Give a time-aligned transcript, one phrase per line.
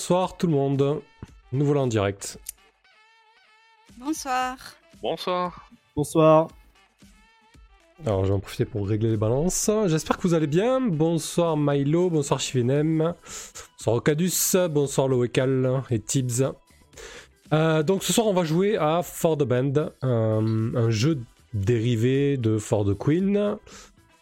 [0.00, 1.02] Bonsoir tout le monde.
[1.52, 2.38] Nous voilà en direct.
[3.98, 4.56] Bonsoir.
[5.02, 5.70] Bonsoir.
[5.94, 6.48] Bonsoir.
[8.06, 9.70] Alors, je vais en profiter pour régler les balances.
[9.88, 10.80] J'espère que vous allez bien.
[10.80, 13.12] Bonsoir Milo, bonsoir Chivinem,
[13.76, 16.50] bonsoir Ocadus, bonsoir Loekal et Tibbs.
[17.52, 21.20] Euh, donc ce soir, on va jouer à For the Band, un, un jeu
[21.52, 23.58] dérivé de For the Queen.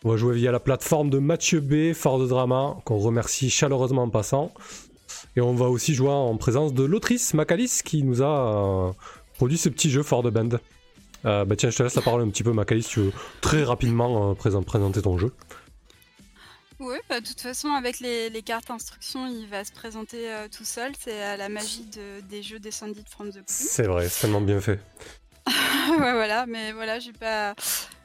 [0.04, 4.02] On va jouer via la plateforme de Mathieu B, For the Drama, qu'on remercie chaleureusement
[4.02, 4.52] en passant.
[5.38, 8.92] Et on va aussi jouer en présence de l'autrice Macalis qui nous a euh,
[9.36, 10.48] produit ce petit jeu For the Band.
[11.26, 13.12] Euh, bah tiens, je te laisse la parole un petit peu, Macalis, si tu veux
[13.40, 15.32] très rapidement euh, présent- présenter ton jeu.
[16.80, 20.48] Oui, bah, de toute façon, avec les, les cartes instructions, il va se présenter euh,
[20.48, 20.90] tout seul.
[20.98, 23.44] C'est euh, la magie de- des jeux Descended from the Queen.
[23.46, 24.80] C'est vrai, c'est tellement bien fait.
[25.46, 27.54] ouais, voilà, mais voilà, j'ai pas.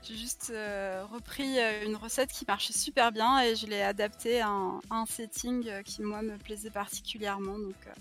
[0.07, 4.41] J'ai juste euh, repris euh, une recette qui marchait super bien et je l'ai adaptée
[4.41, 7.57] à un, à un setting euh, qui, moi, me plaisait particulièrement.
[7.57, 7.91] Donc, euh,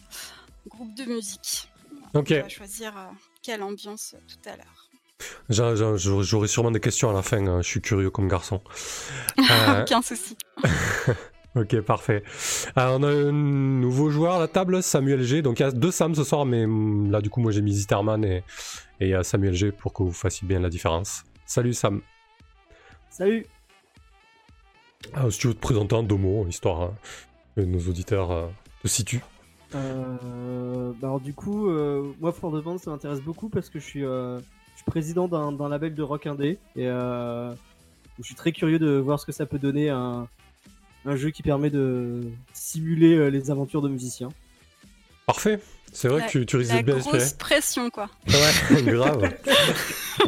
[0.68, 1.68] groupe de musique.
[2.14, 3.02] Ok, On va choisir euh,
[3.42, 4.88] quelle ambiance tout à l'heure.
[5.48, 8.60] J'a- j'a- j'aurai sûrement des questions à la fin, hein, je suis curieux comme garçon.
[9.38, 10.36] Aucun souci.
[11.54, 12.24] ok, parfait.
[12.78, 15.40] Euh, on a un nouveau joueur à la table, Samuel G.
[15.42, 17.62] Donc il y a deux Sam ce soir, mais hum, là du coup moi j'ai
[17.62, 18.42] mis Zitterman et
[19.00, 21.22] et Samuel G pour que vous fassiez bien la différence.
[21.52, 22.00] Salut Sam.
[23.10, 23.44] Salut.
[25.12, 26.94] Ah, si tu veux te présenter en deux mots, histoire hein,
[27.54, 28.46] que nos auditeurs euh,
[28.82, 29.20] te situent.
[29.74, 33.78] Euh, bah alors du coup, euh, moi For the Band ça m'intéresse beaucoup parce que
[33.80, 34.40] je suis, je
[34.76, 37.54] suis président d'un d'un label de rock indé et je
[38.22, 40.26] suis très curieux de voir ce que ça peut donner un,
[41.04, 42.22] un jeu qui permet de
[42.54, 44.30] simuler les aventures de musiciens.
[45.26, 45.60] Parfait.
[45.92, 47.18] C'est vrai La- que tu, tu risques d'être bien inspiré.
[47.18, 48.08] grosse pression, quoi.
[48.26, 49.30] Ouais, grave.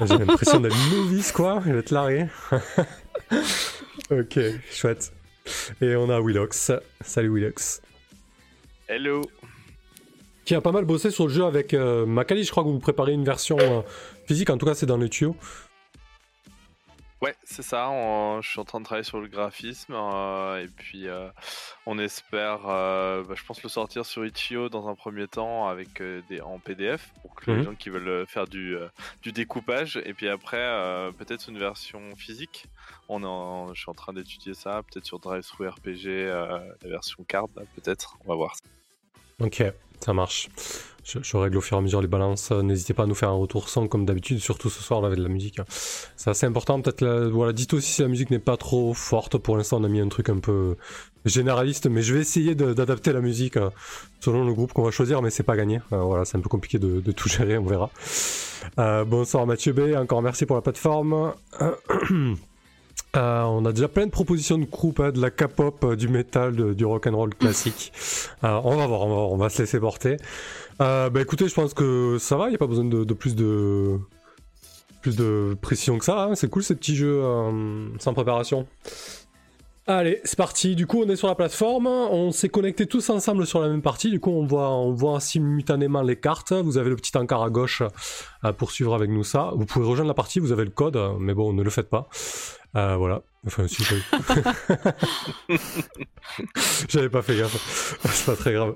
[0.06, 1.62] J'ai l'impression d'être novice, quoi.
[1.66, 2.26] Il va être largué.
[4.10, 4.38] ok,
[4.70, 5.12] chouette.
[5.80, 6.72] Et on a Willox.
[7.00, 7.80] Salut Willox.
[8.88, 9.22] Hello.
[10.44, 12.44] Qui a pas mal bossé sur le jeu avec euh, Macali.
[12.44, 13.80] Je crois que vous préparez une version euh,
[14.26, 14.50] physique.
[14.50, 15.34] En tout cas, c'est dans le tuyau.
[17.24, 17.88] Ouais, c'est ça.
[17.90, 21.28] on- je suis en train de travailler sur le graphisme euh, et puis euh,
[21.86, 26.02] on espère, euh, bah, je pense le sortir sur Itch.io dans un premier temps avec
[26.28, 27.56] des en PDF pour que Mhm.
[27.58, 28.76] les gens qui veulent faire du
[29.22, 30.64] du découpage et puis après
[31.18, 32.66] peut-être une version physique.
[33.08, 36.88] On est en- je suis en train d'étudier ça, peut-être sur DriveThru RPG, euh, la
[36.90, 38.16] version card, peut-être.
[38.24, 38.54] On va voir.
[39.40, 39.62] Ok,
[40.00, 40.48] ça marche.
[41.04, 42.50] Je, règle au fur et à mesure les balances.
[42.50, 45.18] N'hésitez pas à nous faire un retour son comme d'habitude, surtout ce soir là, avec
[45.18, 45.60] de la musique.
[46.16, 46.80] C'est assez important.
[46.80, 49.38] Peut-être, voilà, dites aussi si la musique n'est pas trop forte.
[49.38, 50.76] Pour l'instant, on a mis un truc un peu
[51.24, 53.70] généraliste, mais je vais essayer d'adapter la musique euh,
[54.20, 55.80] selon le groupe qu'on va choisir, mais c'est pas gagné.
[55.92, 57.90] Euh, voilà, c'est un peu compliqué de, de tout gérer, on verra.
[58.78, 61.34] Euh, bonsoir Mathieu B, encore merci pour la plateforme.
[63.16, 66.08] Euh, on a déjà plein de propositions de groupe, hein, de la K-pop, euh, du
[66.08, 67.92] métal, de- du rock and roll classique.
[68.42, 70.16] Euh, on va voir, on va, se laisser porter.
[70.80, 73.36] Euh, bah écoutez, je pense que ça va, il n'y a pas besoin de, plus
[73.36, 73.98] de
[75.00, 75.16] plus
[75.60, 76.24] précision que ça.
[76.24, 76.34] hein.
[76.34, 78.66] C'est cool ces petits jeux euh, sans préparation.
[79.86, 80.74] Allez, c'est parti.
[80.74, 81.86] Du coup, on est sur la plateforme.
[81.86, 84.10] On s'est connectés tous ensemble sur la même partie.
[84.10, 86.52] Du coup, on voit, on voit simultanément les cartes.
[86.54, 87.82] Vous avez le petit encart à gauche
[88.44, 89.50] euh, pour suivre avec nous ça.
[89.54, 90.40] Vous pouvez rejoindre la partie.
[90.40, 92.08] Vous avez le code, mais bon, ne le faites pas.
[92.76, 93.22] Euh, voilà.
[93.46, 93.84] Enfin, si.
[96.88, 97.98] J'avais pas fait gaffe.
[98.10, 98.74] C'est pas très grave.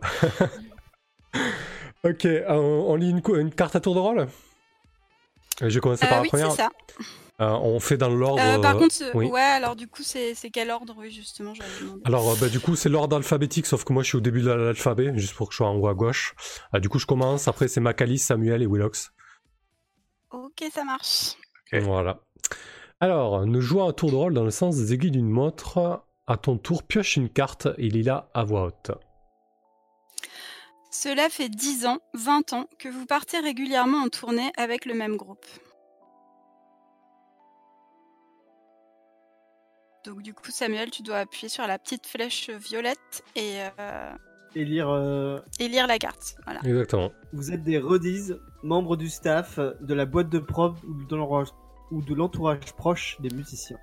[2.04, 4.28] ok, euh, on, on lit une, carte à tour de rôle?
[5.60, 6.50] Je vais commencer Euh, par la oui, première.
[6.52, 6.70] c'est ça.
[7.40, 8.42] Euh, on fait dans l'ordre.
[8.42, 9.26] Euh, par contre, euh, oui.
[9.26, 11.52] ouais, alors du coup, c'est quel ordre, oui, justement.
[12.04, 14.42] Alors, euh, bah, du coup, c'est l'ordre alphabétique, sauf que moi, je suis au début
[14.42, 16.34] de l'alphabet, juste pour que je sois en haut à gauche.
[16.74, 17.46] Euh, du coup, je commence.
[17.46, 19.12] Après, c'est Macalis, Samuel et Willox.
[20.30, 21.34] Ok, ça marche.
[21.72, 21.80] Ok.
[21.82, 22.18] Voilà.
[23.00, 26.02] Alors, nous jouons un tour de rôle dans le sens des aiguilles d'une montre.
[26.26, 28.90] À ton tour, pioche une carte et lis-la à voix haute.
[30.90, 35.16] Cela fait 10 ans, 20 ans que vous partez régulièrement en tournée avec le même
[35.16, 35.46] groupe.
[40.04, 44.12] Donc du coup, Samuel, tu dois appuyer sur la petite flèche violette et, euh,
[44.54, 46.36] Et lire, euh, et lire la carte.
[46.44, 46.60] Voilà.
[46.64, 47.10] Exactement.
[47.32, 51.48] vous êtes des Rodies, membres du staff, de la boîte de prod ou de l'entourage-
[51.90, 53.78] ou de l'entourage proche des musiciens.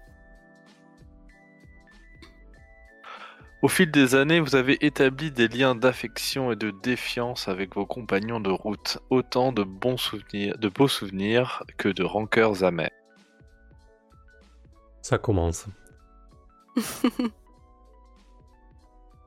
[3.61, 7.85] Au fil des années, vous avez établi des liens d'affection et de défiance avec vos
[7.87, 12.91] compagnons de route, autant de bons souvenirs, de beaux souvenirs que de rancœurs amères.
[15.01, 15.65] Ça commence.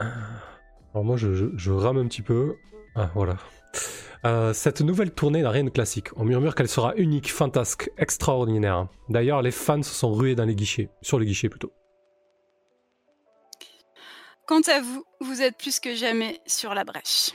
[0.00, 2.56] Alors moi, je, je- je rame un petit peu.
[2.94, 3.36] Ah, voilà.
[4.24, 6.08] Euh, cette nouvelle tournée n'a rien de classique.
[6.16, 8.88] On murmure qu'elle sera unique, fantasque, extraordinaire.
[9.08, 11.72] D'ailleurs, les fans se sont rués dans les guichets, sur les guichets plutôt.
[14.46, 17.32] Quant à vous, vous êtes plus que jamais sur la brèche.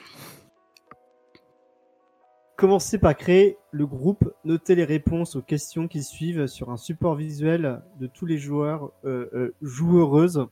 [2.57, 7.15] Commencez par créer le groupe, notez les réponses aux questions qui suivent sur un support
[7.15, 10.47] visuel de tous les joueurs, euh, euh, joueuses.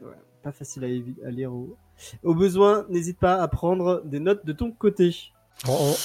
[0.00, 1.52] Ouais, pas facile à, à lire.
[1.52, 1.76] Au...
[2.22, 5.14] au besoin, n'hésite pas à prendre des notes de ton côté.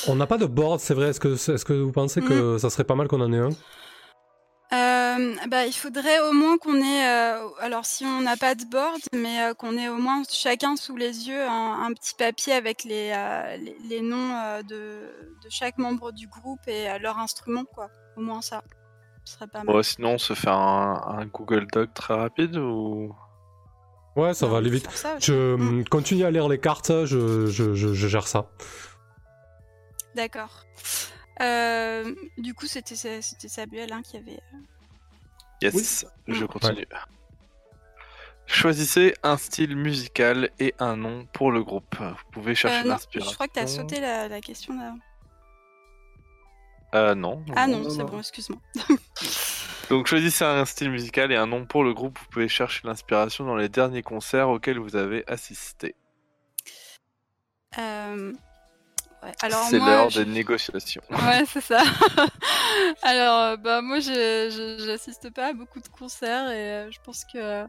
[0.08, 1.10] On- n'a pas de board, c'est vrai.
[1.10, 3.50] Est-ce que, vous pensez que ça serait pas mal qu'on en ait un?
[4.74, 8.64] Euh, bah, il faudrait au moins qu'on ait, euh, alors si on n'a pas de
[8.66, 12.54] board, mais euh, qu'on ait au moins chacun sous les yeux un, un petit papier
[12.54, 14.74] avec les, euh, les, les noms euh, de,
[15.44, 17.90] de chaque membre du groupe et euh, leur instrument, quoi.
[18.18, 18.64] Au moins ça.
[19.26, 19.68] Ce serait pas mal.
[19.76, 23.14] Bon, sinon, on se fait un, un Google Doc très rapide ou.
[24.16, 24.90] Ouais, ça On va aller vite.
[24.92, 25.18] ça.
[25.20, 25.86] Je Mm.
[25.86, 28.50] continue à lire les cartes, je, je, je, je gère ça.
[30.16, 30.66] D'accord.
[31.42, 34.40] Euh, du coup, c'était c'était Samuel hein, qui avait.
[35.62, 36.36] Yes, Oui.
[36.36, 36.48] je Mm.
[36.48, 36.86] continue.
[38.46, 41.96] Choisissez un style musical et un nom pour le groupe.
[41.98, 43.32] Vous pouvez chercher Euh, non, l'inspiration.
[43.32, 44.94] je crois que t'as sauté la, la question là.
[46.94, 47.44] Euh, non.
[47.56, 48.60] Ah non, non, c'est bon, excuse-moi.
[49.90, 52.18] Donc choisissez un style musical et un nom pour le groupe.
[52.20, 55.96] Vous pouvez chercher l'inspiration dans les derniers concerts auxquels vous avez assisté.
[57.78, 58.32] Euh,
[59.24, 59.32] ouais.
[59.42, 61.02] Alors C'est moi, l'heure je- des négociations.
[61.10, 61.82] Ouais, c'est ça.
[63.04, 67.66] Alors, euh, bah moi, j'assiste pas à beaucoup de concerts et euh, je pense que,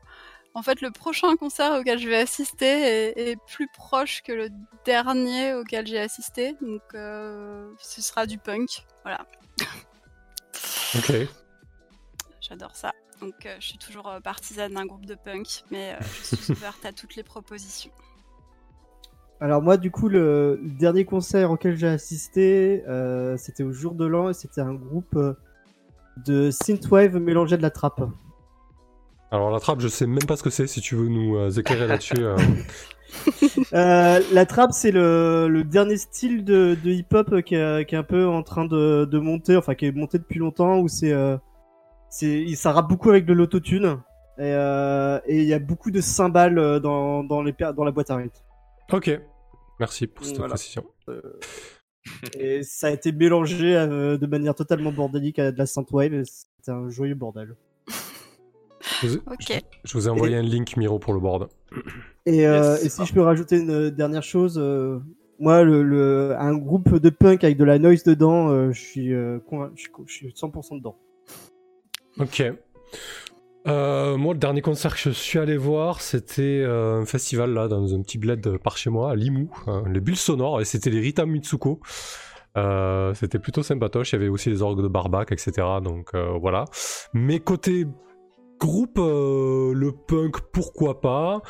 [0.54, 4.48] en fait, le prochain concert auquel je vais assister est, est plus proche que le
[4.84, 6.54] dernier auquel j'ai assisté.
[6.60, 8.84] Donc, euh, ce sera du punk.
[9.02, 9.26] Voilà,
[10.96, 11.12] Ok.
[12.40, 12.92] j'adore ça.
[13.20, 16.52] Donc, euh, je suis toujours euh, partisane d'un groupe de punk, mais euh, je suis
[16.56, 17.90] ouverte à toutes les propositions.
[19.40, 24.06] Alors moi, du coup, le, dernier concert auquel j'ai assisté, euh, c'était au jour de
[24.06, 25.18] l'an et c'était un groupe
[26.24, 28.02] de synthwave mélangé de la trappe.
[29.34, 30.68] Alors la trappe, je sais même pas ce que c'est.
[30.68, 32.14] Si tu veux nous euh, éclairer là-dessus.
[32.20, 32.36] euh.
[33.72, 37.98] Euh, la trappe, c'est le, le dernier style de, de hip-hop qui, est- qui est
[37.98, 41.12] un peu en train de, de monter, enfin qui est monté depuis longtemps, où c'est,
[42.10, 44.00] c'est, ça rappe beaucoup avec de l'autotune
[44.38, 44.50] et
[45.28, 48.40] il y a beaucoup de cymbales dans, dans, les, per- dans la boîte à rythme.
[48.92, 49.10] Ok.
[49.78, 50.54] Merci pour cette Voilà.
[50.54, 50.84] précision.
[52.38, 56.22] Et ça a été mélangé de manière totalement bordélique à de la synthwave.
[56.24, 57.54] C'était un joyeux bordel.
[59.04, 59.20] Je vous ai,
[59.58, 59.62] Ok.
[59.84, 61.48] je vous ai envoyé un link Miro pour le board.
[62.26, 62.84] Et, euh, Yes.
[62.84, 64.98] et si je peux rajouter une euh, dernière chose, euh,
[65.38, 69.12] moi, le, le- un groupe de punk avec de la noise dedans, euh, je suis,
[69.12, 70.96] euh, convain- je suis, je suis 100% dedans.
[72.18, 72.42] Ok.
[73.66, 77.66] Euh, moi, le dernier concert que je suis allé voir, c'était euh, un festival là,
[77.66, 80.90] dans un petit bled par chez moi, à Limoux, hein, les bulles sonores, et c'était
[80.90, 81.80] les Rita Mitsuko.
[82.56, 84.12] Euh, c'était plutôt sympatoche.
[84.12, 85.52] Il y avait aussi les orgues de Barbac, etc.
[85.82, 86.66] Donc euh, voilà.
[87.14, 87.86] Mais côté
[88.58, 91.42] groupe, euh, le punk, pourquoi pas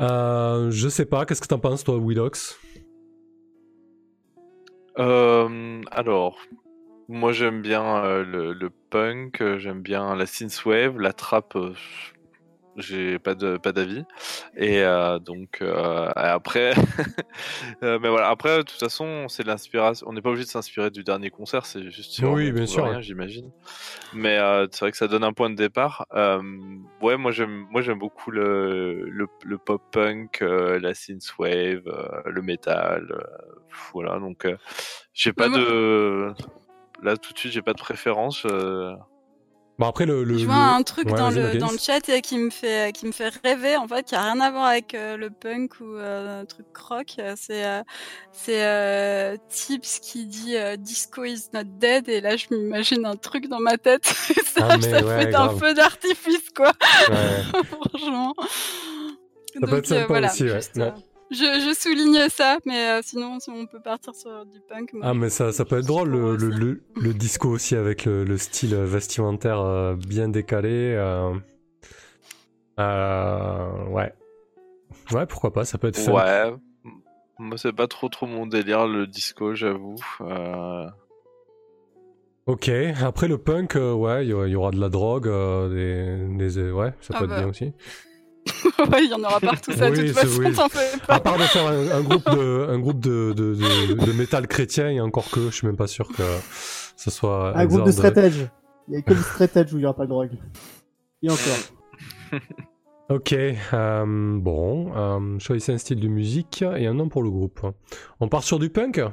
[0.00, 1.24] euh, Je sais pas.
[1.26, 2.58] Qu'est-ce que t'en penses, toi, Widox
[4.98, 6.38] Euh, alors,
[7.08, 11.56] moi j'aime bien euh, le, punk, j'aime bien la synthwave, la trap,
[12.78, 14.04] j'ai pas de pas d'avis.
[14.56, 16.72] Et euh, donc euh, après,
[17.82, 18.28] euh, mais voilà.
[18.28, 20.06] Après, de toute façon, c'est de l'inspiration.
[20.08, 22.84] On n'est pas obligé de s'inspirer du dernier concert, c'est juste on Oui, bien sûr,
[22.84, 23.02] ouais.
[23.02, 23.50] j'imagine.
[24.14, 26.06] Mais euh, c'est vrai que ça donne un point de départ.
[26.14, 26.40] Euh,
[27.02, 32.22] ouais, moi j'aime, moi j'aime beaucoup le, le, le pop punk, euh, la synthwave, euh,
[32.26, 33.06] le metal.
[33.10, 33.20] euh,
[33.92, 34.56] voilà, donc euh,
[35.12, 36.32] j'ai pas Mais moi- de.
[37.02, 38.44] Là tout de suite, j'ai pas de préférence.
[39.78, 40.24] Euh, Bon, après, le.
[40.24, 42.50] le Je vois le- un truc Ouais, dans, le, dans le chat euh, qui me
[42.50, 45.30] fait qui me fait rêver en fait qui a rien à voir avec euh, le
[45.30, 47.82] punk ou euh, un truc rock Euh, c'est euh,
[48.32, 53.16] c'est euh, Tips qui dit euh, disco is not dead et là je m'imagine un
[53.16, 54.04] truc dans ma tête
[54.46, 56.72] ça, Ah, ça ouais, fait un feu d'artifice quoi
[57.08, 57.42] Ouais.
[57.90, 58.34] franchement
[59.54, 60.54] Ça peut être sympa aussi, ouais.
[60.56, 60.92] juste, Ouais.
[61.30, 65.06] Je, je souligne ça mais euh, sinon si on peut partir sur du punk moi,
[65.08, 66.58] Ah, mais ça, ça peut être drôle, le, le, aussi.
[66.58, 70.94] le, le disco aussi avec le, le style vestimentaire euh, bien décalé.
[70.96, 71.34] euh,
[72.80, 74.12] euh, ouais.
[75.12, 76.12] Ouais, pourquoi pas, ça peut être fun.
[76.12, 76.52] Ouais.
[77.38, 79.96] Moi, c'est pas trop trop mon délire le disco, j'avoue.
[80.20, 80.86] Euh,
[82.46, 85.28] Ok, après le punk, euh, ouais, il y, aura- il y aura de la drogue,
[85.28, 85.68] euh,
[86.38, 87.36] des, des- ouais, ça Ah peut être bah.
[87.40, 87.72] bien aussi.
[88.92, 90.52] Ouais, il y en aura partout ça de Oui, toute c'est- façon oui.
[90.52, 93.54] t'en fais À pas part de faire un, un groupe de, un groupe de, de,
[93.54, 96.22] de, de métal chrétien, et encore que, je suis même pas sûr que
[96.96, 97.56] ce soit.
[97.56, 98.46] Un groupe de edge.
[98.88, 100.30] Il y a que le straight edge où il n'y aura pas de drogue.
[101.22, 102.40] Et encore.
[103.10, 104.04] Ok, euh,
[104.38, 107.66] bon, euh, choisissez un style de musique et un nom pour le groupe.
[108.20, 108.98] On part sur du punk?
[108.98, 109.10] Euh,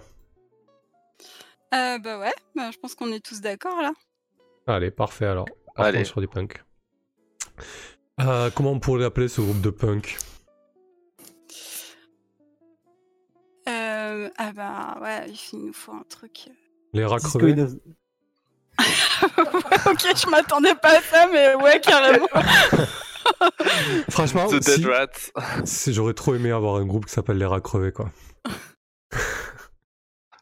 [1.72, 3.94] bah ouais, bah, je pense qu'on est tous d'accord là.
[4.68, 5.46] Allez, parfait alors.
[5.78, 6.04] Partons Allez.
[6.04, 6.62] sur du punk.
[8.22, 10.18] Euh, comment on pourrait l'appeler ce groupe de punk?
[13.68, 16.50] Euh, ah bah ouais, il nous faut un truc.
[16.94, 17.54] Les rats crevés
[19.88, 22.28] ok, je m'attendais pas à ça, mais ouais, carrément.
[24.10, 25.32] Franchement, The si- Dead Rats.
[25.66, 28.12] si j'aurais trop aimé avoir un groupe qui s'appelle les rats crevés, quoi.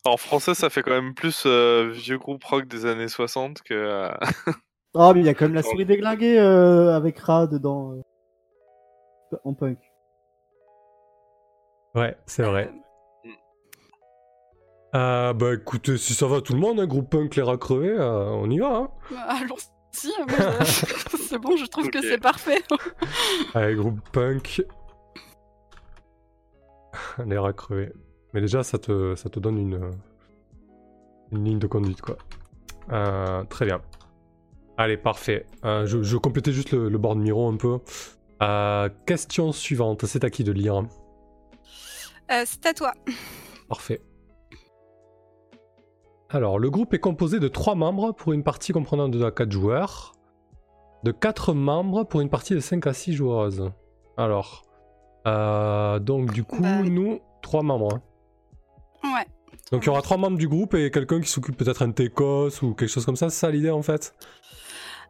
[0.03, 4.09] En français, ça fait quand même plus euh, vieux groupe rock des années 60 que.
[4.95, 7.93] Ah, mais il y a quand même la souris déglinguée euh, avec Ra dedans.
[7.93, 9.79] euh, En punk.
[11.95, 12.71] Ouais, c'est vrai.
[14.95, 17.89] Euh, bah écoutez, si ça va tout le monde, un groupe punk les rats crevés,
[17.89, 22.19] euh, on y va, hein Bah, Allons-y, moi, je- c'est bon, je trouve que c'est
[22.19, 22.61] parfait.
[23.55, 24.63] Allez, groupe punk.
[27.25, 27.91] les rats crevés.
[28.33, 29.91] Mais déjà, ça te, ça te donne une,
[31.31, 32.17] une ligne de conduite, quoi.
[32.91, 33.81] Euh, très bien.
[34.77, 35.45] Allez, parfait.
[35.65, 37.79] Euh, je, je complétais juste le, le board Miro un peu.
[38.41, 40.83] Euh, question suivante, c'est à qui de lire?
[42.31, 42.91] Euh, c'est à toi.
[43.69, 44.01] Parfait.
[46.29, 49.51] Alors, le groupe est composé de 3 membres pour une partie comprenant 2 à 4
[49.51, 50.13] joueurs,
[51.03, 53.69] de 4 membres pour une partie de 5 à 6 joueuses.
[54.17, 54.63] Alors,
[55.27, 57.99] euh, donc du coup, Bah nous, 3 membres.
[59.03, 59.13] hein.
[59.13, 59.27] Ouais.
[59.73, 62.61] Donc il y aura 3 membres du groupe et quelqu'un qui s'occupe peut-être un Técos
[62.61, 64.13] ou quelque chose comme ça, c'est ça l'idée en fait?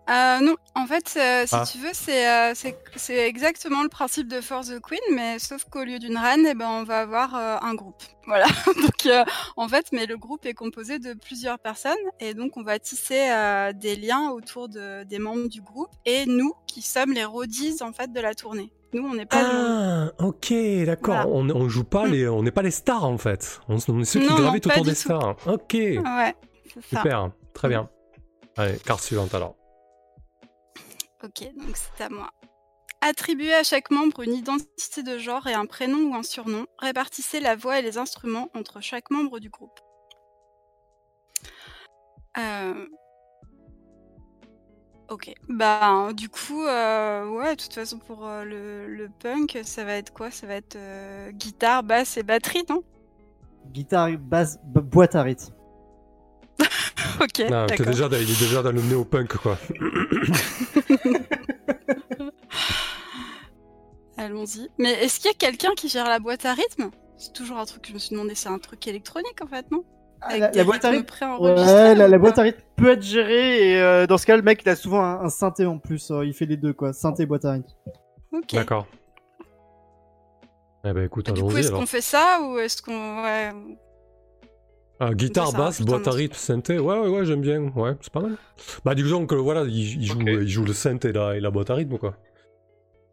[0.10, 1.66] Euh, non, en fait, euh, si Ah.
[1.70, 2.54] tu veux, c'est euh,
[2.96, 6.54] c'est- exactement le principe de For the Queen, mais sauf qu'au lieu d'une reine, eh
[6.54, 8.02] ben, on va avoir un groupe.
[8.26, 8.46] Voilà.
[8.66, 9.10] donc,
[9.58, 13.30] en fait, mais le groupe est composé de plusieurs personnes, et donc on va tisser
[13.76, 17.92] des liens autour de, des membres du groupe, et nous, qui sommes les roadies en
[17.92, 18.72] fait de la tournée.
[18.94, 19.42] Nous, on n'est pas.
[19.44, 20.54] Ah, ok,
[20.86, 21.16] d'accord.
[21.16, 21.28] Voilà.
[21.30, 22.12] On, on joue pas Mm.
[22.12, 23.60] les, on n'est pas les stars en fait.
[23.68, 24.98] On, on est ceux qui Non, gravitent autour des tout.
[24.98, 25.36] stars.
[25.48, 26.36] Ok, Ouais,
[26.74, 26.98] c'est ça.
[27.02, 27.90] super, très bien.
[28.56, 29.56] Allez, carte suivante alors.
[31.24, 32.30] Ok, donc c'est à moi.
[33.02, 36.66] Attribuez à chaque membre une identité de genre et un prénom ou un surnom.
[36.80, 39.78] Répartissez la voix et les instruments entre chaque membre du groupe.
[42.38, 42.86] Euh,
[45.10, 49.84] Ok, bah du coup, euh, ouais, de toute façon pour euh, le, le punk, ça
[49.84, 50.32] va être quoi?
[50.32, 52.84] Ça va être euh, guitare, basse et batterie, non?
[53.72, 55.54] Guitare, basse, bo- boîte à rythme.
[57.22, 57.86] Ok, t'es d'accord.
[57.86, 59.58] déjà, dans- il est déjà dans le néo-punk quoi.
[64.18, 64.70] Allons-y.
[64.78, 66.92] Mais est-ce qu'il y a quelqu'un qui gère la boîte à rythme?
[67.18, 69.70] C'est toujours un truc que je me suis demandé, c'est un truc électronique en fait,
[69.72, 69.84] non?
[70.26, 71.06] Avec la, boîte à rythme
[71.40, 74.62] Ouais, la, boîte à rythme peut être gérée et euh, dans ce cas, le mec
[74.66, 76.12] il a souvent un, un synthé en plus.
[76.12, 77.68] euh, il fait les deux quoi, synthé et boîte à rythme.
[78.32, 78.54] Ok.
[78.54, 78.88] D'accord.
[80.86, 83.24] Eh ben écoute, Du coup, est-ce qu'on fait ça ou est-ce qu'on.
[83.24, 83.52] Ouais.
[85.00, 88.12] Ah, guitare, ça basse, boîte à rythme, synthé, ouais, ouais, ouais, j'aime bien, ouais, c'est
[88.12, 88.38] pas mal.
[88.86, 91.52] Bah, disons que voilà, il, il joue, il joue le synthé et la, et la
[91.52, 92.16] boîte à rythme, quoi.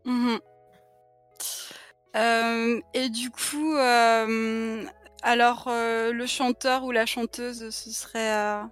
[0.04, 0.38] Mhm.
[2.16, 4.82] Euh, et du coup, euh,
[5.22, 8.32] alors euh, le chanteur ou la chanteuse, ce serait.
[8.32, 8.62] euh,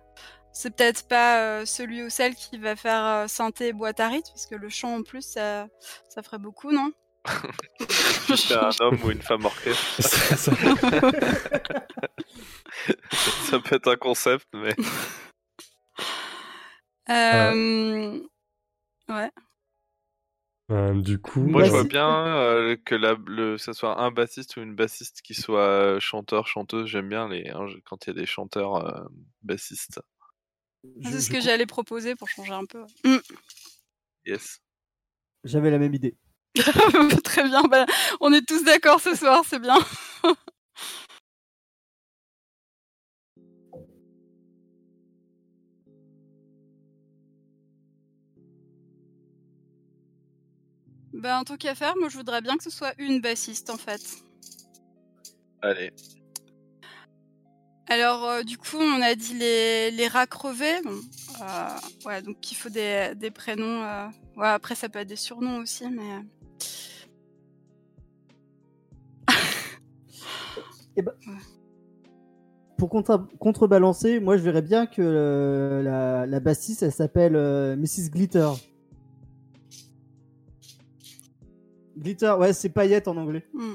[0.53, 4.09] c'est peut-être pas euh, celui ou celle qui va faire euh, synthé et boîte à
[4.09, 5.69] rythme, parce que le chant en plus, ça,
[6.09, 6.91] ça ferait beaucoup, non?
[8.37, 9.85] C'est un homme ou une femme orchestre.
[10.03, 10.53] Ça- ça-
[13.51, 14.75] ça peut être un concept, mais.
[17.11, 18.19] Euh,
[19.09, 19.31] Ouais.
[20.71, 24.57] Euh, du coup, Moi, je vois bien euh, que la, le, ça soit un bassiste
[24.57, 26.87] ou une bassiste qui soit euh, chanteur, chanteuse.
[26.87, 29.01] J'aime bien les, hein, quand il y a des chanteurs euh,
[29.43, 30.01] bassistes.
[31.01, 32.83] Je- C'est ce je que j'allais proposer pour changer un peu.
[33.05, 33.17] Mm.
[34.27, 34.61] Yes.
[35.45, 36.17] J'avais la même idée.
[37.25, 37.87] Très bien, bah,
[38.21, 39.79] on est tous d'accord ce soir, c'est bien.
[51.15, 53.77] Bah, en tant qu'à faire, moi je voudrais bien que ce soit une bassiste en
[53.77, 54.01] fait.
[55.63, 55.91] Allez.
[57.91, 60.83] Alors, euh, du coup, on a dit les, les rats crevés.
[60.85, 61.01] Bon,
[61.41, 61.69] euh,
[62.07, 63.83] ouais, donc il faut des, des prénoms.
[63.83, 66.23] euh, Ouais, après, ça peut être des surnoms aussi, mais.
[72.77, 77.75] Pour contre- contrebalancer, moi je verrais bien que euh, la, la bassiste elle s'appelle euh,
[77.77, 78.11] Mrs.
[78.11, 78.49] Glitter.
[81.99, 83.47] Glitter, ouais, c'est paillette en anglais.
[83.53, 83.75] hmm.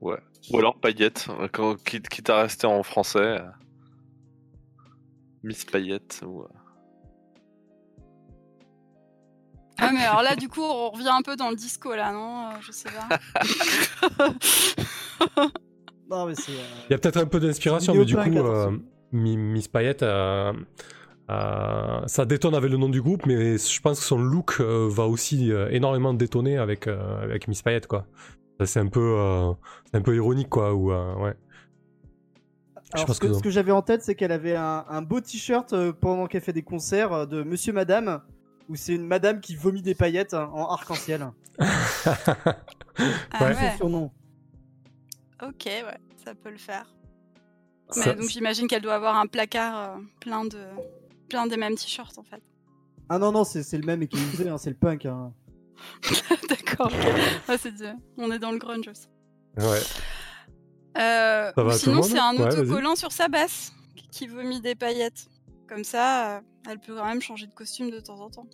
[0.00, 0.18] Ouais.
[0.52, 3.18] Ou alors Paillette, euh, quand, quitte, quitte à rester en français.
[3.40, 3.48] euh,
[5.42, 6.20] Miss Paillette.
[6.26, 6.42] Ou...
[6.42, 6.48] euh,
[9.78, 12.48] Ah, mais alors là, du coup, on revient un peu dans le disco là, non
[12.50, 13.18] Euh, Je sais pas.
[16.10, 16.52] Non, mais c'est.
[16.52, 18.76] euh, il y a peut-être un peu d'inspiration, mais du coup, euh,
[19.12, 20.52] Miss Payette, euh,
[21.30, 24.88] Euh, ça détonne avec le nom du groupe, mais je pense que son look euh,
[24.90, 28.06] va aussi euh, énormément détonner avec, euh, avec Miss Payette, quoi.
[28.60, 29.52] Ça, C'est un peu, euh,
[29.90, 30.74] c'est un peu ironique, quoi.
[30.74, 31.34] Ou euh, ouais.
[32.92, 35.72] Alors, ce que, que- que j'avais en tête, c'est qu'elle avait un, un beau t-shirt
[35.72, 38.20] euh, pendant qu'elle fait des concerts de Monsieur Madame,
[38.68, 41.30] où c'est une madame qui vomit des paillettes hein, en arc-en-ciel.
[43.32, 43.54] Ah Ouais.
[43.54, 43.76] Son ouais.
[43.76, 44.10] surnom.
[45.42, 46.94] Ok, ouais, ça peut le faire.
[47.90, 50.58] Ça- Mais donc j'imagine qu'elle doit avoir un placard euh, plein de
[51.28, 52.42] plein des mêmes t-shirts en fait.
[53.08, 55.06] Ah non, non, c'est c'est le même et qui est usé, hein, c'est le punk.
[55.06, 55.32] hein.
[56.48, 56.90] D'accord.
[56.92, 57.58] Ouais.
[58.16, 59.08] On est dans le grunge aussi.
[59.58, 59.80] ouais.
[60.96, 62.60] Euh, ou sinon, c'est un Ouais, vas-y.
[62.60, 63.72] autocollant sur sa basse
[64.12, 65.26] qui- vomit des paillettes.
[65.68, 66.40] Comme ça, euh,
[66.70, 68.46] elle peut quand même changer de costume de temps en temps.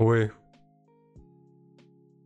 [0.00, 0.30] Ouais.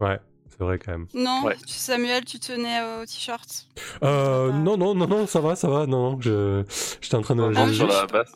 [0.01, 0.19] Ouais,
[0.59, 1.07] c'est vrai quand même.
[1.15, 1.57] Non, Ouais.
[1.67, 3.67] tu- Samuel, tu tenais au t-shirt.
[4.03, 5.87] Euh, non, non, non, non, ça va, ça va.
[5.87, 6.65] Non, non, je,
[7.01, 7.43] j'étais en train de.
[7.55, 8.33] Ah, sur j'étais la basse.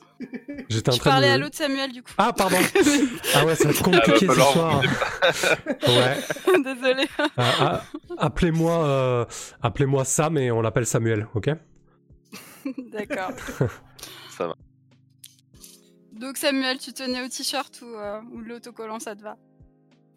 [0.68, 1.32] j'étais en Je train parlais de.
[1.32, 2.12] à l'autre Samuel du coup.
[2.18, 2.56] Ah, pardon.
[3.34, 4.82] Ah ouais, ça va être compliqué bah, ce soir.
[5.86, 6.62] Ouais.
[6.74, 7.08] Désolé.
[7.18, 7.82] Ah, ah,
[8.18, 9.24] appelez-moi, euh,
[9.62, 11.50] appelez-moi Sam et on l'appelle Samuel, ok?
[12.92, 13.30] D'accord.
[14.36, 14.54] Ça va.
[16.12, 19.36] Donc Samuel, tu tenais au t-shirt ou, euh, ou l'autocollant, ça te va?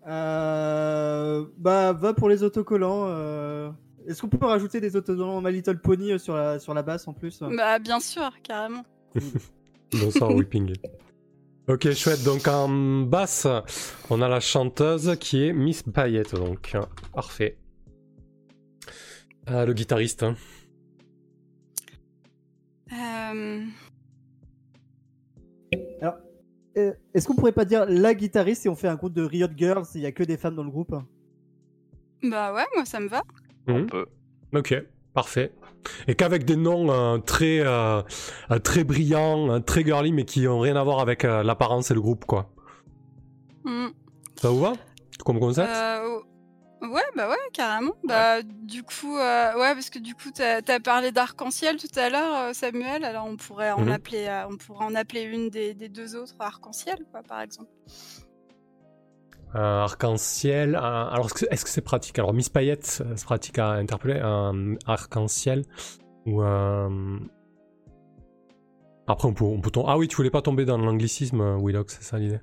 [0.07, 3.05] Euh, bah, va pour les autocollants.
[3.07, 3.71] euh.
[4.07, 7.07] Est-ce qu'on peut rajouter des autocollants My Little Pony euh, sur la, sur la basse
[7.07, 8.83] en plus Bah bien sûr, carrément.
[9.93, 10.73] Bonsoir Whipping.
[11.69, 12.23] Ok, chouette.
[12.23, 12.67] Donc en
[13.03, 13.47] basse,
[14.09, 16.75] on a la chanteuse qui est Miss Payette, donc
[17.13, 17.57] parfait.
[19.45, 20.23] Ah, le guitariste.
[20.23, 20.35] hein.
[26.77, 29.47] Euh, Est-ce qu'on pourrait pas dire la guitariste si on fait un groupe de Riot
[29.55, 30.95] Girls Il y a que des femmes dans le groupe?
[32.23, 33.21] Bah ouais, moi ça me va.
[33.67, 33.85] On Mhm.
[33.87, 34.05] peut.
[34.55, 34.75] Ok,
[35.13, 35.51] parfait.
[36.07, 38.01] Et qu'avec des noms euh, très, euh,
[38.63, 42.01] très brillants, très girly, mais qui ont rien à voir avec euh, l'apparence et le
[42.01, 42.49] groupe, quoi.
[43.65, 43.87] Mm.
[44.35, 44.73] Ça vous va?
[45.25, 45.69] Comme concept?
[46.83, 47.93] Ouais, bah ouais, carrément.
[48.03, 52.09] Bah du coup, euh, ouais, parce que du coup, t'as as parlé d'arc-en-ciel tout à
[52.09, 53.05] l'heure, euh, Samuel.
[53.05, 53.91] Alors on pourrait en Mhm.
[53.91, 57.69] appeler, euh, on pourrait en appeler une des, des deux autres arc-en-ciel, quoi, par exemple.
[59.55, 60.75] Arc-en-ciel.
[60.75, 62.17] Alors, est-ce que c'est pratique?
[62.17, 64.19] Alors, Miss Payette, c'est pratique à interpeller.
[64.19, 65.63] Un arc-en-ciel
[66.25, 66.41] ou.
[69.05, 71.91] Après, on peut, on peut tom- Ah oui, tu voulais pas tomber dans l'anglicisme, Willock,
[71.91, 72.39] c'est ça l'idée?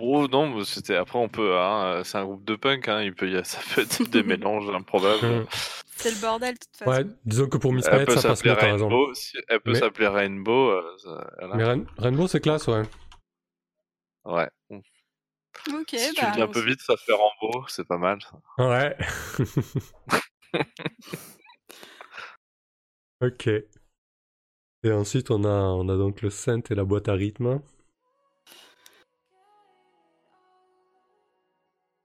[0.00, 1.56] Oh non, c'était après on peut.
[1.58, 2.88] Hein, c'est un groupe de punk.
[2.88, 3.44] Hein, il peut y a...
[3.44, 5.46] ça peut être des mélanges improbables.
[6.00, 6.90] C'est le bordel, de toute façon.
[6.92, 8.52] Ouais, disons que pour Miss peut ça passe mieux.
[8.52, 9.12] Rainbow.
[9.14, 10.70] si- Elle peut Mais- s'appeler Rainbow.
[10.70, 11.56] euh, ça- voilà.
[11.56, 12.82] Mais Rain- Rainbow, c'est classe, ouais.
[14.24, 14.48] Ouais.
[14.70, 17.64] Ok, si tu bah, le dis un peu vite, ça fait Rambo.
[17.66, 18.20] C'est pas mal.
[18.22, 18.64] ça.
[18.64, 18.96] Ouais.
[23.20, 23.48] ok.
[24.84, 27.60] Et ensuite, on a, on a donc le synth et la boîte à rythme.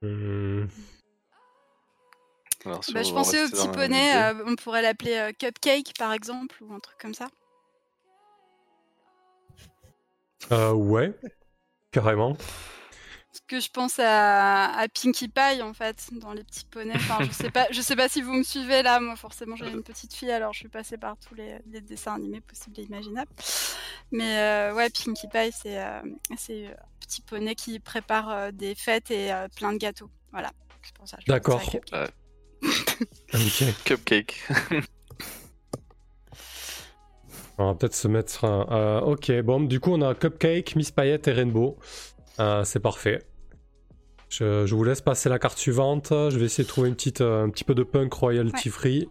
[0.04, 0.68] Hmm.
[2.66, 6.12] Alors, si Bah, je pensais au petit poney, euh, on pourrait l'appeler euh, Cupcake par
[6.12, 7.30] exemple, ou un truc comme ça.
[10.52, 11.14] Euh, ouais.
[11.92, 12.36] Carrément.
[12.36, 16.96] Parce que je pense à, à Pinkie Pie en fait, dans les petits poneys.
[16.96, 19.00] Enfin, je sais pas, je sais pas si vous me suivez là.
[19.00, 22.16] Moi, forcément, j'ai une petite fille, alors je suis passée par tous les, les dessins
[22.16, 23.32] animés possibles et imaginables.
[24.12, 28.76] Mais euh, ouais, Pinkie Pie, c'est euh, c'est un petit poney qui prépare euh, des
[28.76, 30.10] fêtes et euh, plein de gâteaux.
[30.32, 30.52] Voilà.
[30.84, 31.18] C'est pour ça.
[31.20, 31.62] je D'accord.
[31.62, 31.92] Cupcake.
[33.34, 33.64] Ok.
[33.84, 34.36] Cupcake.
[37.58, 38.46] On va peut-être se mettre.
[38.46, 41.78] un- euh, ok, bon, du coup, on a Cupcake, Miss Payette et Rainbow.
[42.40, 43.22] Euh, c'est parfait.
[44.30, 46.08] Je, je vous laisse passer la carte suivante.
[46.10, 49.08] Je vais essayer de trouver une petite, euh, un petit peu de punk royalty free.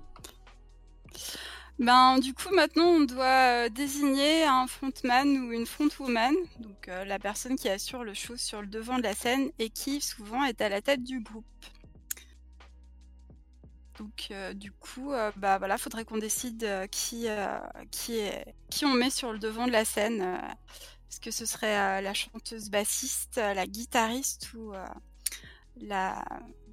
[1.79, 7.05] Ben, du coup, maintenant, on doit euh, désigner un frontman ou une frontwoman, donc euh,
[7.05, 10.45] la personne qui assure le show sur le devant de la scène et qui souvent
[10.45, 11.45] est à la tête du groupe.
[13.99, 17.27] Donc, euh, du coup, euh, bah voilà, faudrait qu'on décide qui,
[17.91, 20.23] qui, est, qui on met sur le devant de la scène.
[21.11, 24.73] Est-ce que ce serait la chanteuse bassiste, la guitariste ou
[25.81, 26.25] la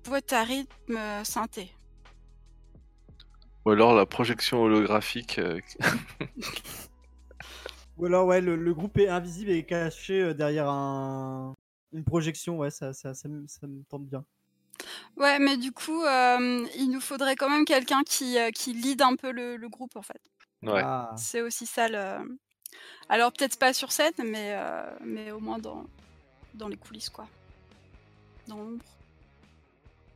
[0.03, 1.73] boîte à rythme synthé?
[3.69, 5.38] Ou alors la projection holographique.
[5.38, 5.60] euh,
[7.97, 11.53] Ou alors, ouais, le, le groupe est invisible et caché euh, derrière un...
[11.93, 12.58] une projection.
[12.58, 14.25] Ouais, ça, ça, ça, me- ça me tente bien.
[15.17, 19.03] Ouais, mais du coup, euh, il nous faudrait quand même quelqu'un qui, euh, qui lead
[19.03, 20.19] un peu le, le groupe, en fait.
[20.63, 20.82] Ouais.
[20.84, 21.13] Ah.
[21.15, 22.39] C'est aussi ça le...
[23.08, 25.86] Alors, peut-être pas sur scène, mais, euh, mais au moins dans,
[26.55, 27.27] dans les coulisses, quoi.
[28.47, 28.84] Dans l'ombre.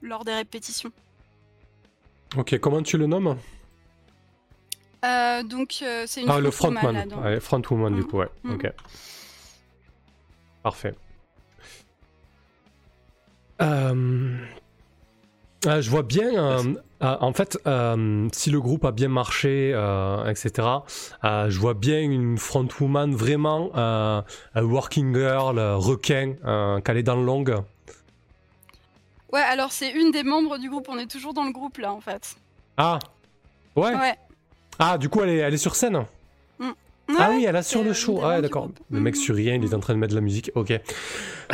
[0.01, 0.91] Lors des répétitions.
[2.37, 3.37] Ok, comment tu le nommes
[5.05, 6.93] Euh, donc, euh, c'est une Ah, le frontman.
[6.95, 8.05] là, dans- Ouais, frontwoman, du Mm.
[8.07, 8.29] coup, ouais.
[8.43, 8.53] Mm.
[8.53, 8.71] Ok.
[10.63, 10.95] Parfait.
[13.61, 14.37] Euh,
[15.67, 16.63] euh, je vois bien, euh,
[17.03, 17.57] euh, en fait,
[18.33, 19.69] si le groupe a bien marché,
[20.27, 20.51] etc.,
[21.23, 24.23] je vois bien une frontwoman vraiment un
[24.55, 27.43] working girl, requin, euh, calé dans le long.
[29.33, 31.91] Ouais, alors c'est une des membres du groupe, on est toujours dans le groupe là
[31.91, 32.35] en fait.
[32.77, 32.99] Ah
[33.75, 34.15] Ouais, Ouais.
[34.79, 36.05] Ah, du coup, elle est, elle est sur scène
[36.59, 38.21] Ah Ouais, oui, elle assure c'est le show.
[38.23, 38.69] Ah, du d'accord.
[38.89, 39.21] Le mec Mhm.
[39.21, 40.51] sur rien, il est en train de mettre de la musique.
[40.55, 40.73] Ok,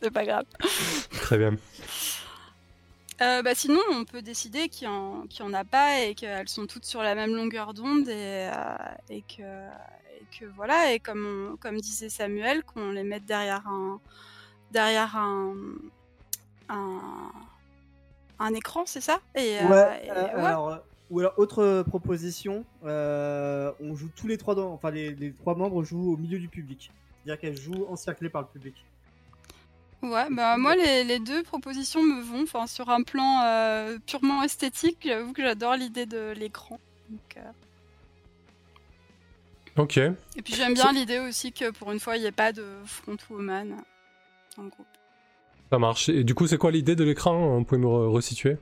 [0.00, 0.44] c'est pas grave.
[1.20, 1.56] très bien.
[3.22, 6.84] Euh, bah sinon, on peut décider qu'il y, en- a pas et qu'elles sont toutes
[6.84, 8.76] sur la même longueur d'onde et, euh,
[9.10, 13.66] et, que, et que voilà, et comme, on- comme disait Samuel, qu'on les mette derrière
[13.68, 14.00] un,
[14.76, 15.54] derrière un,
[16.68, 17.32] un,
[18.38, 19.20] un écran, c'est ça?
[19.34, 20.30] Et, euh, Ouais, et- euh, ouais.
[20.44, 20.76] alors, euh,
[21.08, 25.54] ou alors autre proposition, euh, on joue tous les trois, dans, enfin les, les trois
[25.54, 26.90] membres jouent au milieu du public.
[27.24, 28.74] C'est-à-dire qu'elles jouent encerclées par le public.
[30.02, 32.42] Ouais, bah moi les, les deux propositions me vont.
[32.42, 36.78] Enfin, sur un plan euh, purement esthétique, j'avoue que j'adore l'idée de l'écran.
[37.08, 37.50] Donc, euh,
[39.78, 39.96] Ok.
[39.98, 42.64] Et puis j'aime bien l'idée aussi que pour une fois il n'y ait pas de
[42.84, 43.76] front woman
[44.62, 44.86] le groupe.
[45.70, 46.08] Ça marche.
[46.08, 48.56] Et du coup, c'est quoi l'idée de l'écran Vous pouvez me re- resituer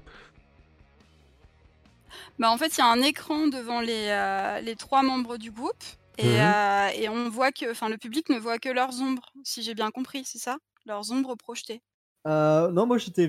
[2.39, 5.51] Bah en fait il y a un écran devant les, euh, les trois membres du
[5.51, 5.83] groupe
[6.19, 6.41] et, Mhm.
[6.41, 9.75] euh, et on voit que, enfin le public ne voit que leurs ombres, si j'ai
[9.75, 10.57] bien compris, c'est ça?
[10.87, 11.81] Leurs ombres projetées.
[12.27, 13.29] Euh, non, moi j'étais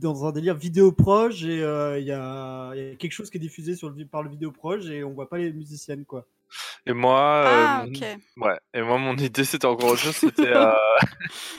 [0.00, 3.30] dans un délire vidéo proche et euh, il y, a, il y a quelque chose
[3.30, 5.52] qui est diffusé sur le, vi- par le vidéo proche et on voit pas les
[5.52, 6.26] musiciennes quoi.
[6.86, 8.18] Et moi, Ah euh, ok.
[8.38, 8.58] ouais.
[8.74, 10.16] Et moi, mon idée, c'était encore autre chose.
[10.16, 10.72] C'était, euh,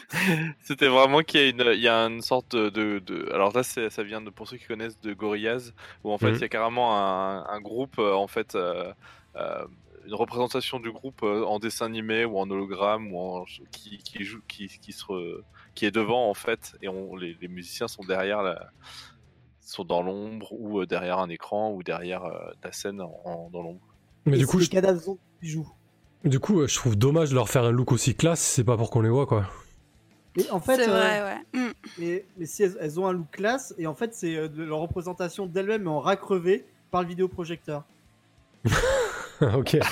[0.62, 3.54] c'était vraiment qu'il y a une, il y a une sorte de, de, de- alors
[3.54, 6.42] là, c'est, ça vient de pour ceux qui connaissent de Gorillaz, où en fait, il
[6.42, 8.94] y a carrément un, un groupe, euh, en fait, euh,
[9.36, 9.66] euh,
[10.06, 14.42] une représentation du groupe en dessin animé ou en hologramme ou en, qui, qui joue,
[14.48, 15.42] qui, qui se, re-
[15.76, 18.70] qui est devant en fait, et on, les, les musiciens sont derrière la,
[19.62, 23.62] sont dans l'ombre ou derrière un écran ou derrière euh, la scène en- en- dans
[23.62, 23.93] l'ombre.
[24.26, 24.70] Mais Et du coup, les je...
[24.70, 25.70] cadavres qui jouent.
[26.24, 28.90] du coup, je trouve dommage de leur faire un look aussi classe c'est pas pour
[28.90, 29.48] qu'on les voit, quoi.
[30.36, 31.60] Mais en fait, c'est euh, vrai, ouais.
[31.60, 31.72] Mm.
[32.00, 34.64] mais, mais si elles, elles ont un look classe et en fait c'est euh, de
[34.64, 37.84] leur représentation d'elles-mêmes en racrevé par le vidéoprojecteur.
[39.42, 39.78] ok.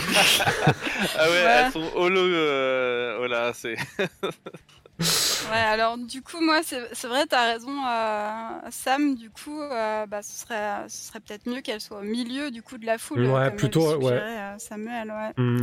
[1.17, 1.63] Ah ouais, Ouais.
[1.65, 2.19] elles sont holo.
[2.21, 3.75] Euh, voilà, c'est.
[4.99, 9.15] Ouais, alors du coup, moi, c'est vrai, t'as raison, euh, Sam.
[9.15, 12.61] Du coup, euh, bah, ce serait, ce serait peut-être mieux qu'elle soit au milieu du
[12.61, 13.25] coup de la foule.
[13.25, 14.13] Ouais, comme plutôt, ouais.
[14.13, 15.43] euh, Samuel, ouais.
[15.43, 15.61] Hmm.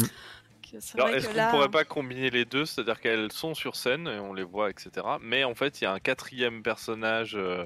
[0.95, 2.67] Alors, est-ce qu'on là, pourrait pas combiner les deux?
[2.67, 5.07] C'est-à-dire qu'elles sont sur scène et on les voit, etc.
[5.23, 7.65] Mais en fait, il y a un quatrième personnage euh,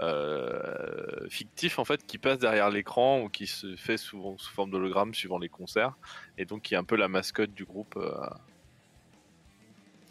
[0.00, 4.70] euh, fictif en fait qui passe derrière l'écran ou qui se fait souvent sous forme
[4.70, 5.96] d'hologramme suivant les concerts
[6.36, 7.96] et donc qui est un peu la mascotte du groupe.
[7.96, 8.12] euh.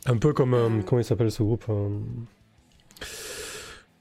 [0.06, 0.54] Un peu comme.
[0.54, 0.84] euh, Mm.
[0.84, 2.00] comment il s'appelle ce groupe euh...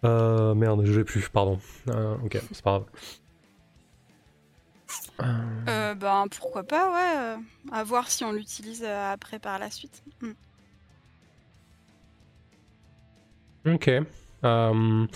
[0.05, 1.59] euh, Merde, je l'ai plus, pardon.
[1.89, 2.85] Euh, ok, c'est pas grave.
[5.69, 7.37] Euh, ben pourquoi pas, ouais.
[7.71, 10.03] à voir si on l'utilise après par la suite.
[10.21, 10.33] Mm.
[13.75, 13.91] Ok.
[14.45, 15.07] Euh,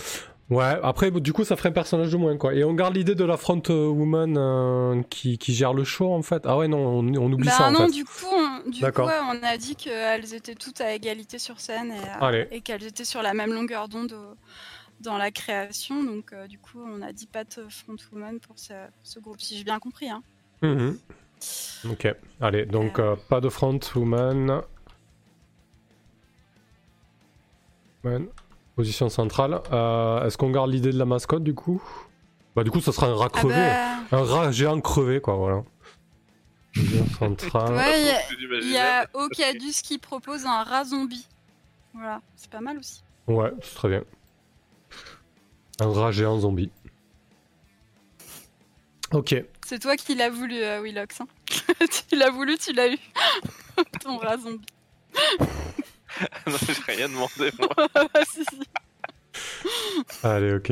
[0.49, 2.53] ouais, après, du coup, ça ferait un personnage de moins, quoi.
[2.53, 6.13] Et on garde l'idée de la front euh, woman euh, qui, qui gère le show,
[6.13, 6.43] en fait.
[6.45, 7.91] Ah ouais, non, on, on oublie Bah ça, en non, fait.
[7.93, 11.59] du coup, on, du coup ouais, on a dit qu'elles étaient toutes à égalité sur
[11.59, 14.15] scène et, euh, et qu'elles étaient sur la même longueur d'onde
[15.01, 16.03] dans la création.
[16.03, 19.57] Donc, euh, du coup, on a dit pas de front woman pour ce, groupe, si
[19.57, 20.09] j'ai bien compris.
[20.09, 20.23] Hein.
[20.61, 20.97] Mhm.
[21.91, 22.07] Ok,
[22.41, 24.61] allez, donc euh, pas de front woman.
[28.03, 28.27] Man.
[28.77, 29.59] Position centrale.
[29.73, 31.81] Euh, Est-ce qu'on garde l'idée de la mascotte, du coup?
[32.55, 33.55] Bah, du coup, ça sera un rat Ah crevé.
[34.11, 35.63] bah, Un rat géant crevé, quoi, voilà.
[36.73, 37.73] Position centrale.
[37.75, 41.27] Ouais, il a- y a Ocadus qui propose un rat zombie.
[41.93, 43.01] Voilà, c'est pas mal aussi.
[43.27, 44.03] Ouais, c'est très bien.
[45.79, 46.71] Un rat géant zombie.
[49.11, 49.35] Ok.
[49.65, 51.21] C'est toi qui l'as voulu, euh, Willox.
[51.21, 51.27] hein.
[52.09, 52.97] tu l'as voulu, tu l'as eu.
[54.03, 54.65] Ton rat zombie.
[56.47, 57.69] non, j'ai rien demandé moi.
[58.27, 58.59] Si, si.
[60.23, 60.71] Allez, ok.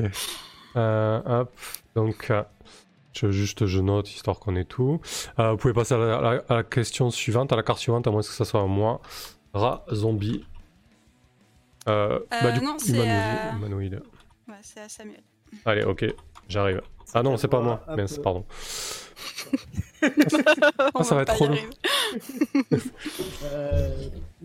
[0.75, 1.51] Euh, hop,
[1.95, 2.43] donc, euh,
[3.13, 4.99] je, juste je note histoire qu'on ait tout.
[5.39, 7.79] Euh, vous pouvez passer à la, à la- à la question suivante, à la carte
[7.79, 9.01] suivante, à moins que ça soit à moi.
[9.53, 10.45] Rat, zombie.
[11.87, 13.11] Euh, bah, du non, c'est, humanoïde.
[13.13, 14.01] euh, humanoïde.
[14.47, 15.21] Ouais, c'est à Samuel.
[15.65, 16.05] Allez, ok,
[16.49, 16.81] j'arrive.
[17.13, 18.43] Ah non, c'est pas moi, mince, pardon.
[20.95, 21.55] On ça va être trop long.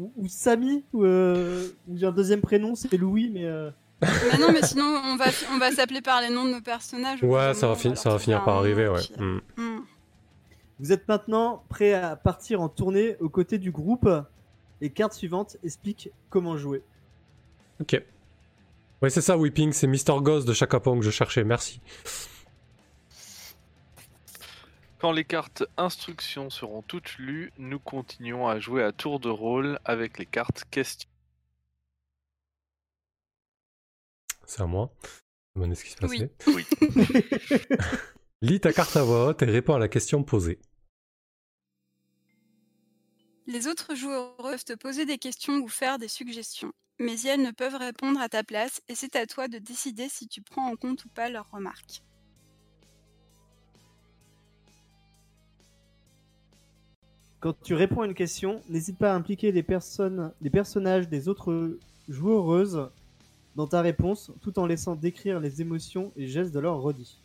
[0.00, 3.70] Euh, ou, ou Samy, ou, euh, ou j'ai un deuxième prénom, c'est Louis, mais euh,
[4.02, 7.22] Mais non, mais sinon, on va, on va s'appeler par les noms de nos personnages.
[7.22, 9.00] Ouais, ça va, ça va finir par arriver, ouais.
[9.00, 9.40] puis- Hmm.
[9.56, 9.80] Hmm.
[10.78, 14.08] Vous êtes maintenant prêt à partir en tournée aux côtés du groupe.
[14.80, 16.82] Les cartes suivantes expliquent comment jouer.
[17.82, 18.02] Ok.
[19.02, 20.22] Ouais, c'est ça, Whipping, c'est Mr.
[20.22, 21.80] Ghost de Chakapong que je cherchais, merci.
[25.00, 29.80] Quand les cartes instructions seront toutes lues, nous continuons à jouer à tour de rôle
[29.86, 31.08] avec les cartes questions.
[34.44, 34.92] C'est à moi.
[35.54, 36.10] Demandez ce qui se passe.
[36.10, 36.26] Oui.
[36.48, 36.66] Oui.
[38.42, 40.60] Lis ta carte à voix haute et réponds à la question posée.
[43.46, 47.52] Les autres joueurs peuvent te poser des questions ou faire des suggestions, mais elles ne
[47.52, 50.76] peuvent répondre à ta place et c'est à toi de décider si tu prends en
[50.76, 52.02] compte ou pas leurs remarques.
[57.40, 61.26] Quand tu réponds à une question, n'hésite pas à impliquer les, personnes, les personnages des
[61.26, 62.90] autres joueuses
[63.56, 67.18] dans ta réponse, tout en laissant décrire les émotions et gestes de leur redit.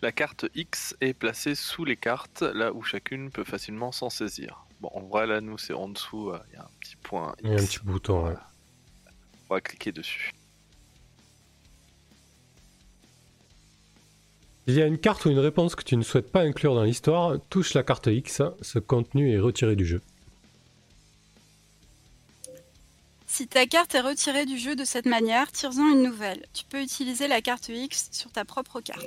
[0.00, 4.64] La carte X est placée sous les cartes, là où chacune peut facilement s'en saisir.
[4.80, 7.34] Bon, en vrai, là, nous, c'est en dessous, euh, il y a un petit point
[7.38, 7.40] X.
[7.42, 8.36] Il y a un petit bouton, ouais.
[9.50, 10.32] On va cliquer dessus.
[14.68, 16.82] Il y a une carte ou une réponse que tu ne souhaites pas inclure dans
[16.82, 20.02] l'histoire, touche la carte X, ce contenu est retiré du jeu.
[23.26, 26.44] Si ta carte est retirée du jeu de cette manière, tire-en une nouvelle.
[26.52, 29.06] Tu peux utiliser la carte X sur ta propre carte.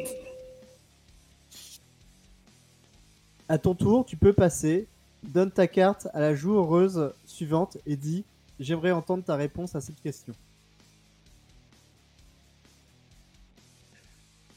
[3.47, 4.87] À ton tour, tu peux passer,
[5.21, 8.23] donne ta carte à la joueuse suivante et dis
[8.59, 10.33] J'aimerais entendre ta réponse à cette question.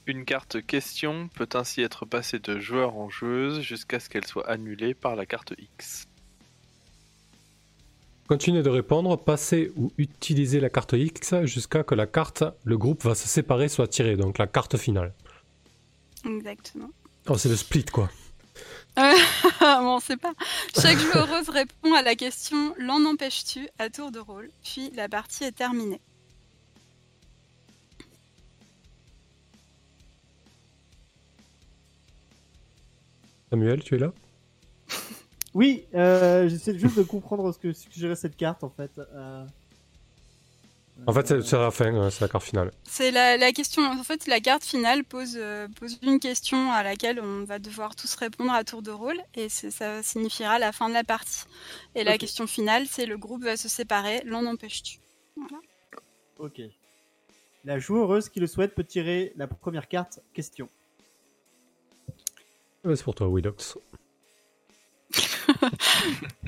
[0.07, 4.49] Une carte question peut ainsi être passée de joueur en joueuse jusqu'à ce qu'elle soit
[4.49, 6.07] annulée par la carte X.
[8.29, 13.03] Continuez de répondre, passez ou utilisez la carte X jusqu'à que la carte, le groupe
[13.05, 15.15] va se séparer, soit tirée, donc la carte finale.
[16.27, 16.91] Exactement.
[17.29, 18.11] Oh, c'est le split quoi.
[18.97, 20.33] bon, on sait pas.
[20.81, 23.69] Chaque joueuse répond à la question L'en empêches-tu?
[23.79, 26.01] à tour de rôle, puis la partie est terminée.
[33.55, 34.13] Samuel, tu es là?
[35.55, 38.91] Oui, euh, j'essaie juste de comprendre ce que suggérait cette carte en fait.
[38.99, 39.45] Euh,
[41.07, 42.73] En fait, c'est c'est la fin, euh, c'est la carte finale.
[42.83, 43.85] C'est la, la question.
[43.85, 47.95] En fait, la carte finale pose, euh, pose une question à laquelle on va devoir
[47.95, 51.45] tous répondre à tour de rôle, et ça signifiera la fin de la partie.
[51.95, 54.23] Et la question finale, c'est le groupe va se séparer.
[54.25, 54.99] L'en empêches-tu
[56.41, 56.63] Ok.
[57.65, 60.69] La joueuse qui le souhaite peut tirer la première carte question.
[62.85, 63.29] Ouais, c'est pour toi.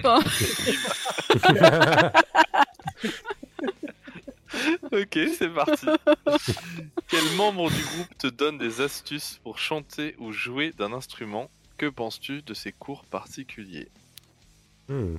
[0.03, 0.21] Bon.
[4.93, 5.87] Ok, c'est parti.
[7.09, 11.51] Quel membre du groupe te donne des astuces pour chanter ou jouer d'un instrument?
[11.77, 13.89] Que penses-tu de ces cours particuliers?
[14.89, 15.17] Hmm.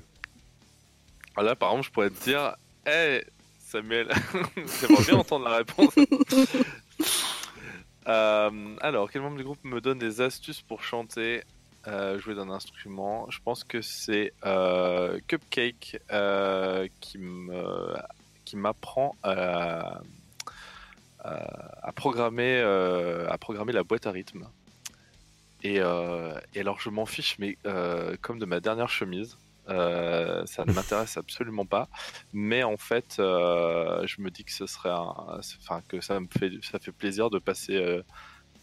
[1.35, 2.55] Ah, Là, par exemple, je pourrais te dire
[2.87, 3.25] Hé,
[3.59, 4.07] Samuel,
[4.81, 5.93] j'aimerais bien entendre la réponse.
[8.07, 11.43] Euh, alors, quel membre du groupe me donne des astuces pour chanter,
[11.87, 13.29] euh, jouer d'un instrument?
[13.29, 15.99] Je pense que c'est euh, Cupcake
[17.01, 19.99] qui m'apprend à,
[21.95, 24.47] programmer la boîte à rythme.
[25.63, 27.57] Et, et alors, je m'en fiche, mais
[28.21, 29.37] comme de ma dernière chemise.
[29.69, 31.89] Euh, ça ne m'intéresse absolument pas,
[32.33, 35.13] mais en fait, euh, je me dis que ce serait, un,
[35.61, 38.01] enfin que ça me fait, ça fait plaisir de passer euh,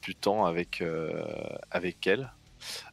[0.02, 1.24] du temps avec euh,
[1.70, 2.32] avec elle,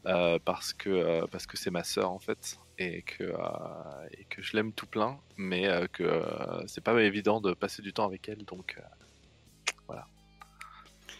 [0.08, 4.26] euh, parce que euh, parce que c'est ma sœur en fait, et que euh, et
[4.26, 7.94] que je l'aime tout plein, mais euh, que euh, c'est pas évident de passer du
[7.94, 9.96] temps avec elle, donc euh,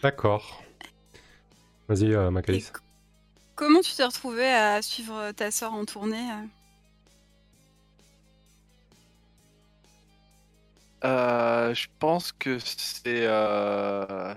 [0.02, 0.62] D'accord.
[1.88, 2.60] Vas-y, euh, Et Macalis.
[2.62, 2.72] c-
[3.54, 6.28] comment tu t'es retrouvé à suivre ta sœur en tournée
[11.04, 13.26] euh je pense que c'est.
[13.26, 14.34] euh,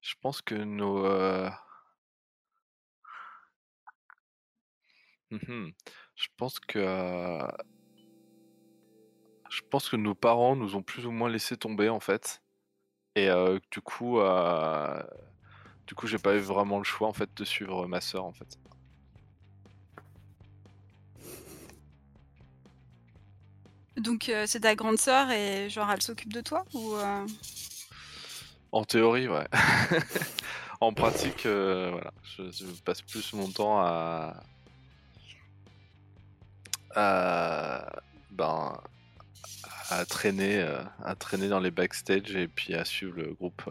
[0.00, 1.04] Je pense que nos.
[1.04, 1.50] euh,
[5.30, 5.72] mhm.
[6.16, 6.78] Je pense que.
[6.78, 7.46] euh,
[9.50, 12.42] Je pense que nos parents nous ont plus ou moins laissé tomber en fait.
[13.16, 14.20] Et euh, du coup.
[14.20, 15.02] euh,
[15.88, 18.32] Du coup, j'ai pas eu vraiment le choix en fait de suivre ma sœur en
[18.34, 18.58] fait.
[23.96, 26.94] Donc euh, c'est ta grande sœur et genre elle s'occupe de toi ou.
[26.94, 27.26] Euh?
[28.72, 29.46] En théorie, ouais.
[30.80, 34.34] en pratique, euh, voilà, je, passe plus mon temps à,
[36.94, 38.02] à
[38.32, 38.76] ben
[39.90, 40.66] à traîner,
[41.04, 43.62] à traîner dans les backstage et puis à suivre le groupe.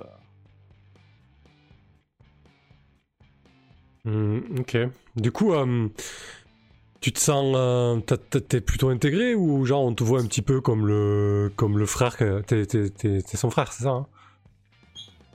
[4.06, 4.78] Mmh, ok.
[5.16, 5.54] Du coup,
[7.04, 7.54] tu te sens.
[7.58, 11.78] euh, T'es plutôt intégré ou genre on te voit un petit peu comme le, comme
[11.78, 14.08] le frère que- T'es t'es- t'es- t'es son frère, c'est ça hein?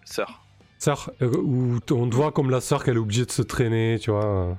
[0.04, 0.42] Sœur.
[0.78, 3.98] Sœur euh, Ou on te voit comme la sœur qu'elle est obligée de se traîner,
[4.00, 4.56] tu vois?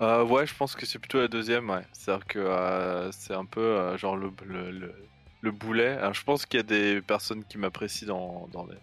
[0.00, 0.24] Euh.
[0.24, 1.84] Ouais, je pense que c'est plutôt la deuxième, ouais.
[1.92, 4.94] C'est-à-dire que c'est un peu genre le, le, le,
[5.40, 5.88] le boulet.
[5.92, 8.76] Alors, je pense qu'il y a des personnes qui m'apprécient dans, dans, les-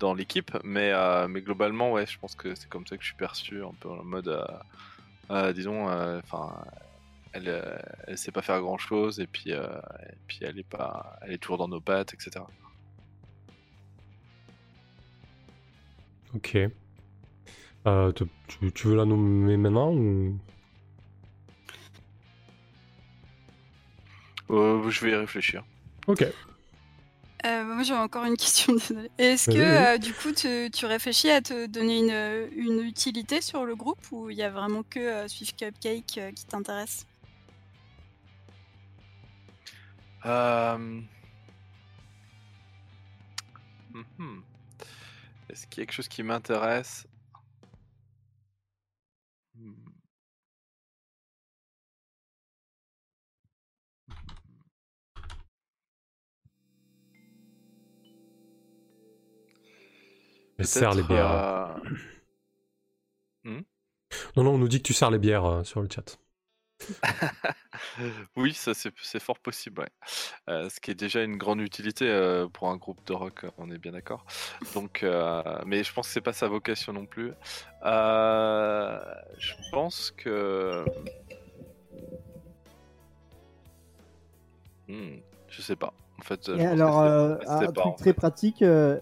[0.00, 0.92] dans l'équipe, mais,
[1.28, 3.88] mais globalement, ouais, je pense que c'est comme ça que je suis perçu, un peu
[3.88, 4.28] en mode,
[5.54, 6.64] disons, euh, enfin,
[7.32, 9.66] elle, euh, elle sait pas faire grand-chose, et puis, euh,
[10.08, 12.44] et puis elle est pas, elle est toujours dans nos pattes, etc.
[16.34, 16.58] Ok.
[17.86, 20.38] Euh, tu, tu veux la nommer maintenant ou...
[24.50, 25.64] Euh, je vais y réfléchir.
[26.06, 26.24] Ok.
[27.46, 29.10] Euh, moi j'ai encore une question, désolée.
[29.18, 33.64] Est-ce que euh, du coup tu, tu réfléchis à te donner une, une utilité sur
[33.64, 37.06] le groupe ou il y a vraiment que euh, Swift Cupcake euh, qui t'intéresse?
[40.24, 40.78] Euh...
[43.92, 44.42] mhm.
[45.48, 47.06] Est-ce qu'il y a quelque chose qui m'intéresse?
[60.58, 61.30] Elle sert les bières.
[63.44, 63.60] euh,
[64.36, 66.18] Non, non, on nous dit que tu sers les bières euh, sur le chat.
[68.36, 69.88] oui, ça c'est fort possible, ouais.
[70.48, 73.70] Euh, ce qui est déjà une grande utilité euh, pour un groupe de rock, on
[73.70, 74.24] est bien d'accord.
[74.74, 77.32] Donc, euh, mais je pense que c'est pas sa vocation non plus.
[77.84, 79.00] Euh,
[79.38, 80.84] je pense que,
[84.88, 85.92] Hmm, je sais pas.
[86.18, 88.14] En fait, je pense alors, euh, un pas, truc en très fait.
[88.14, 89.00] pratique, euh,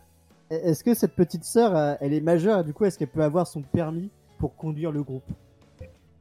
[0.51, 3.23] est-ce que cette petite sœur, euh, elle est majeure et du coup, est-ce qu'elle peut
[3.23, 5.25] avoir son permis pour conduire le groupe?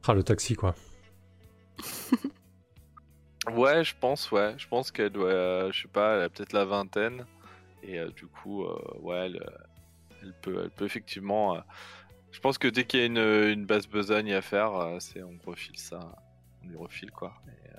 [0.06, 0.74] Ah, le taxi, quoi.
[3.52, 4.54] Ouais, je pense, ouais.
[4.56, 7.26] Je pense qu'elle doit, euh, je sais pas, elle a peut-être la vingtaine.
[7.82, 9.46] Et euh, du coup, euh, ouais, elle,
[10.22, 11.56] elle peut, elle peut effectivement.
[11.56, 11.60] euh,
[12.30, 15.22] je pense que dès qu'il y a une, une basse besogne à faire, euh, c'est
[15.22, 16.00] on refile ça,
[16.62, 17.34] on lui refile quoi.
[17.48, 17.70] Et,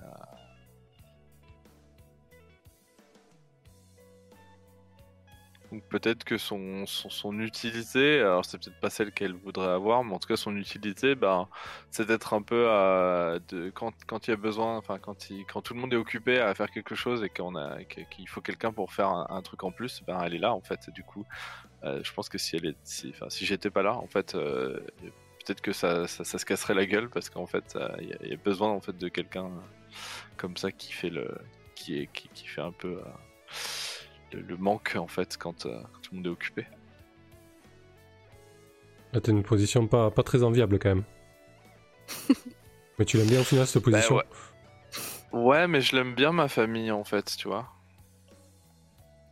[5.72, 10.14] Donc peut-être que son, son, utilité, alors c'est peut-être pas celle qu'elle voudrait avoir, mais
[10.14, 11.48] en tout cas son utilité, ben,
[11.90, 12.64] c'est d'être un peu
[13.48, 15.16] de, quand, quand il y a besoin, enfin quand,
[15.52, 18.40] quand tout le monde est occupé à faire quelque chose et qu'on a qu'il faut
[18.40, 20.88] quelqu'un pour faire un, truc en plus, ben elle est là en fait.
[20.90, 21.24] Du coup,
[21.82, 24.80] euh, je pense que si elle est, si, si j'étais pas là, en fait, euh,
[25.44, 28.70] peut-être que ça, ça, se casserait la gueule parce qu'en fait, il y, a- besoin
[28.70, 29.50] en fait de quelqu'un
[30.36, 31.36] comme ça qui fait le,
[31.74, 33.02] qui est, qui fait un peu euh,
[34.36, 36.66] le, le manque en fait quand, euh, quand tout le monde est occupé.
[39.12, 41.04] Là, t'as une position pas, pas très enviable, quand même.
[42.98, 44.24] Mais tu l'aimes bien au final, cette position ouais.
[45.32, 47.68] Ouais, mais je l'aime bien ma famille en fait, tu vois.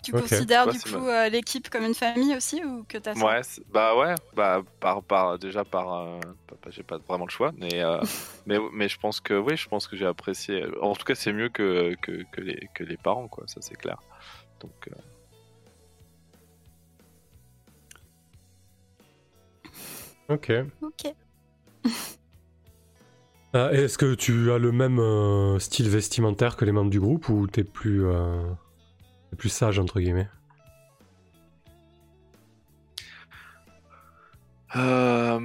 [0.02, 3.40] Tu considères Ouais, du coup euh, l'équipe comme une famille aussi ou que t'as Ouais,
[3.72, 6.20] bah ouais, bah par, par déjà par, euh,
[6.68, 7.98] j'ai pas vraiment le choix, mais euh,
[8.46, 10.66] mais mais je pense que oui, je pense que j'ai apprécié.
[10.82, 13.76] En tout cas, c'est mieux que, que, que les que les parents quoi, ça c'est
[13.76, 13.98] clair.
[14.64, 14.94] Donc euh,
[20.28, 20.50] Ok.
[20.80, 21.14] Ok.
[23.54, 27.28] Euh, Est-ce que tu as le même euh, style vestimentaire que les membres du groupe
[27.28, 28.42] ou t'es plus, euh,
[29.38, 30.28] plus sage, entre guillemets?
[34.76, 35.38] Euh,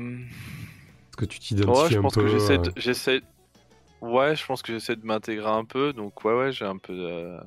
[1.12, 2.74] Est-ce que tu ouais, t'identifies je un pense peu que j'essaie euh, de-
[4.02, 5.94] ouais, je pense que j'essaie de m'intégrer un peu.
[5.94, 7.40] Donc ouais ouais, j'ai un peu euh,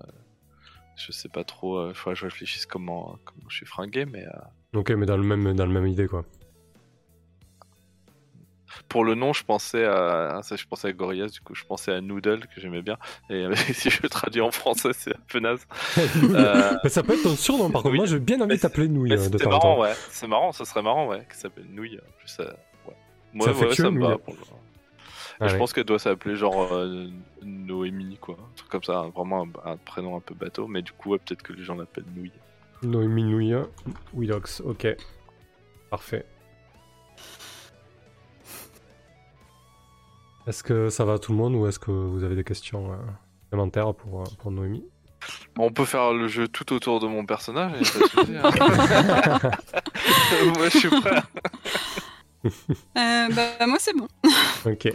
[0.96, 4.25] je sais pas trop, euh, faut que je réfléchisse comment comment je suis fringué, mais
[4.27, 6.25] euh, Ok, mais dans le même, dans le même idée, quoi.
[8.88, 11.92] Pour le nom, je pensais à ça, je pensais à Gorillaz, du coup, je pensais
[11.92, 12.96] à Noodle que j'aimais bien.
[13.29, 15.67] Et euh, si je le traduis en français, c'est un peu naze.
[16.35, 17.92] Euh, Mais ça peut être ton surnom, par contre.
[17.92, 17.98] oui.
[17.98, 19.81] Moi, j'ai bien envie de t'appeler Nouille euh, de en marrant, temps.
[19.83, 19.92] ouais.
[20.10, 22.00] C'est marrant, ça serait marrant, ouais, qui s'appelle Nouille.
[22.19, 22.94] Plus, ça, ouais.
[23.35, 24.08] Moi, C'est ouais, affectueux, ça me va.
[24.12, 24.19] Nouille.
[24.25, 24.40] pour le-
[25.43, 27.09] Ah je pense qu'elle doit s'appeler genre euh,
[27.43, 28.37] Noémie, quoi.
[28.38, 30.69] Un truc comme ça, hein, vraiment un, un prénom un peu bateau.
[30.69, 32.33] Mais du coup, ouais, peut-être que les gens l'appellent Nouille.
[32.83, 33.57] Noémie Nouille,
[34.15, 34.88] Widox, ok.
[35.90, 36.25] Parfait.
[40.47, 42.97] Est-ce que ça va tout le monde ou est-ce que vous avez des questions euh,
[43.45, 44.85] supplémentaires pour, euh, pour Noémie?
[45.57, 47.81] On peut faire le jeu tout autour de mon personnage,
[48.17, 48.40] hein.
[50.57, 51.23] Moi, je suis prêt.
[52.45, 54.09] Euh, bah, moi c'est bon.
[54.67, 54.93] Ok.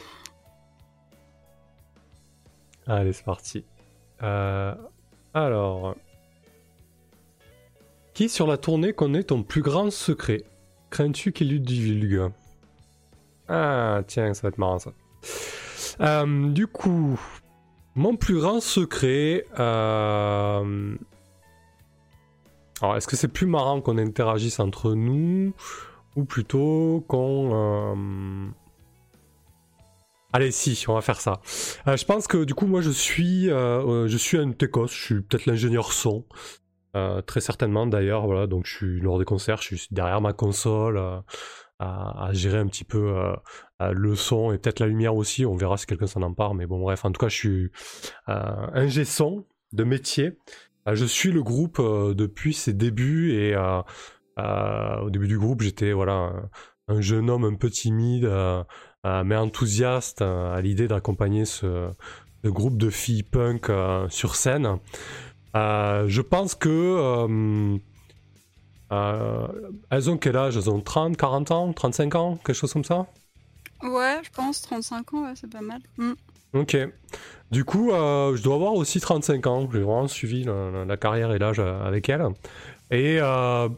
[2.88, 3.66] Allez, c'est parti.
[4.24, 4.74] Euh,
[5.34, 5.96] alors.
[8.14, 10.44] Qui sur la tournée connaît ton plus grand secret?
[10.90, 12.32] Crains-tu qu'il lui divulgue?
[13.48, 14.92] Ah, tiens, ça va être marrant ça.
[16.00, 17.20] Euh, du coup,
[17.96, 19.46] mon plus grand secret.
[19.60, 20.96] euh,
[22.82, 25.54] Alors, est-ce que c'est plus marrant qu'on interagisse entre nous
[26.16, 28.54] ou plutôt qu'on.
[30.38, 31.42] Allez, si, on va faire ça.
[31.88, 34.86] Euh, je pense que du coup, moi, je suis, euh, euh, un techos.
[34.86, 36.26] Je suis peut-être l'ingénieur son.
[37.26, 41.00] Très certainement d'ailleurs, voilà, donc je suis lors des concerts, je suis derrière ma console
[41.80, 43.36] à, gérer un petit peu
[43.80, 46.80] le son et peut-être la lumière aussi, on verra si quelqu'un s'en empare, mais bon
[46.80, 47.72] bref, en tout cas je suis
[48.26, 50.40] ingé son de métier,
[50.92, 56.50] je suis le groupe depuis ses débuts et au début du groupe j'étais voilà un,
[56.88, 58.28] un jeune homme un peu timide
[59.26, 61.90] mais enthousiaste euh, à l'idée d'accompagner ce,
[62.44, 64.78] ce groupe de filles punk euh, sur scène.
[65.56, 66.70] Euh, je pense que.
[66.70, 67.78] euh,
[68.92, 69.48] euh,
[69.90, 70.56] elles ont quel âge?
[70.58, 73.06] Elles ont 30, 40 ans, 35 ans Quelque chose comme ça?
[73.84, 75.82] Ouais, je pense 35 ans, ouais, c'est pas mal.
[75.98, 76.14] Mm.
[76.54, 76.78] Ok.
[77.52, 79.70] Du coup, euh, je dois avoir aussi 35 ans.
[79.72, 82.26] J'ai vraiment suivi la, la- la carrière et l'âge euh, avec elle.
[82.92, 83.70] Et euh,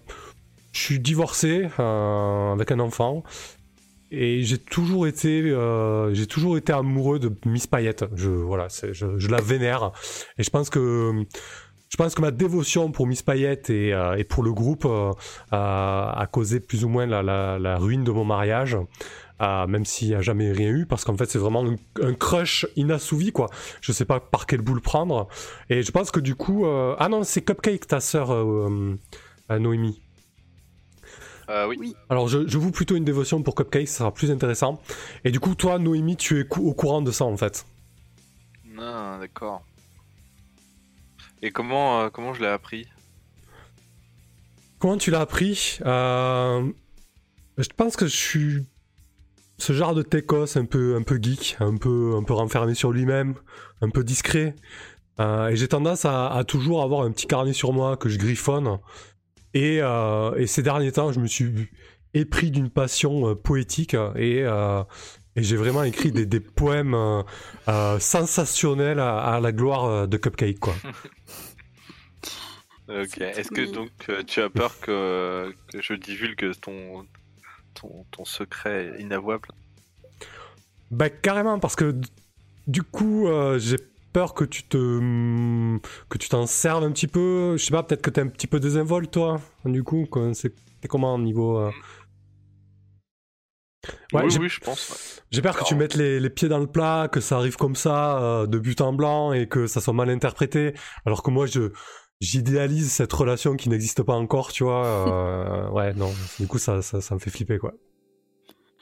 [0.72, 3.24] je suis divorcé euh, avec un enfant.
[4.12, 8.06] Et j'ai toujours été, euh, j'ai toujours été amoureux de Miss Payette.
[8.16, 9.92] Je, voilà, je, je la vénère.
[10.38, 11.14] Et je pense que,
[11.90, 15.12] je pense que ma dévotion pour Miss Payette et, euh, et pour le groupe euh,
[15.52, 18.78] a, a causé plus ou moins la, la- la ruine de mon mariage.
[19.42, 21.64] Euh, même s'il n'y a jamais rien eu, parce qu'en fait c'est vraiment
[22.02, 23.48] un, crush inassouvi quoi.
[23.80, 25.30] Je sais pas par quel bout le prendre.
[25.70, 28.98] Et je pense que du coup, euh, ah non c'est Cupcake ta sœur euh,
[29.50, 30.02] Noémie.
[31.50, 31.78] Euh, oui.
[31.80, 31.96] Oui.
[32.10, 34.82] Alors je, je voue plutôt une dévotion pour Cupcake, ça sera plus intéressant.
[35.26, 37.66] Et du coup toi Noémie tu es cou- au courant de ça en fait?
[38.80, 39.64] Ah, d'accord.
[41.42, 42.88] Et comment, euh, comment je l'ai appris?
[44.78, 45.80] Comment tu l'as appris?
[45.86, 46.70] Euh,
[47.58, 48.66] Je pense que je suis
[49.58, 52.92] ce genre de techos un peu, un peu geek, un peu, un peu renfermé sur
[52.92, 53.36] lui-même,
[53.82, 54.56] un peu discret.
[55.20, 58.18] Euh, et j'ai tendance à, à toujours avoir un petit carnet sur moi que je
[58.18, 58.80] griffonne.
[59.54, 61.70] Et, euh, et ces derniers temps, je me suis
[62.14, 64.84] épris d'une passion euh, poétique et, euh,
[65.36, 67.24] et j'ai vraiment écrit des, des poèmes euh,
[67.68, 70.76] euh, sensationnels à, à la gloire de Cupcake, quoi.
[72.90, 73.20] Ok.
[73.20, 73.92] Est-ce que donc
[74.26, 77.06] tu as peur que, que je divulgue ton,
[77.76, 79.50] ton, ton secret inavouable?
[80.90, 81.96] Bah carrément parce que
[82.66, 83.78] du coup euh, j'ai
[84.14, 84.78] peur que tu te
[86.10, 87.56] que tu t'en serves un petit peu.
[87.58, 89.42] Je sais pas, peut-être que t'es un petit peu désinvolte toi.
[89.66, 91.72] Du coup, c'est t'es comment au niveau euh,
[94.14, 94.90] Ouais, Oui, oui, je pense.
[94.90, 95.24] ouais.
[95.32, 97.76] J'ai peur que tu mettes les, les pieds dans le plat, que ça arrive comme
[97.76, 100.74] ça, euh, de but en blanc, et que ça soit mal interprété.
[101.06, 101.72] Alors que moi, je
[102.20, 104.86] j'idéalise cette relation qui n'existe pas encore, tu vois.
[105.68, 106.12] euh, ouais, non.
[106.40, 107.74] Du coup, ça, ça, ça me fait flipper, quoi.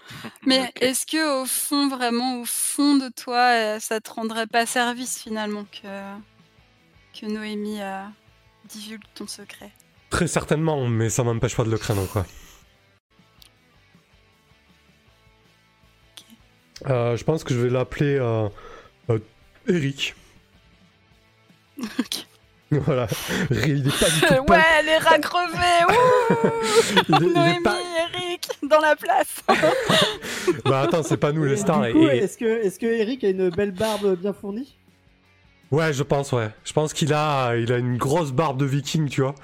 [0.45, 4.65] Mais est-ce que au fond, vraiment au fond de toi, euh, ça te rendrait pas
[4.65, 5.87] service finalement que,
[7.19, 8.03] que Noémie euh,
[8.65, 9.71] divulgue ton secret?
[10.09, 12.25] Très certainement, mais ça m'empêche pas de le craindre, quoi.
[16.87, 18.47] Euh, je pense que je vais l'appeler euh,
[19.09, 19.19] euh,
[19.67, 20.15] Eric.
[21.79, 22.25] Ok.
[22.69, 23.07] Voilà.
[23.49, 24.85] Il est pas du tout ouais, punk.
[24.85, 26.49] les rats crevés Ouh
[27.07, 27.76] Il est- il est Noémie, pas-
[28.13, 29.43] Eric, dans la place
[30.65, 31.85] Bah attends, c'est pas nous les stars.
[31.87, 34.77] Et- est-ce que, est-ce que Eric a une belle barbe bien fournie?
[35.71, 36.49] Ouais, je pense, ouais.
[36.63, 39.35] Je pense qu'il a, il a une grosse barbe de viking, tu vois.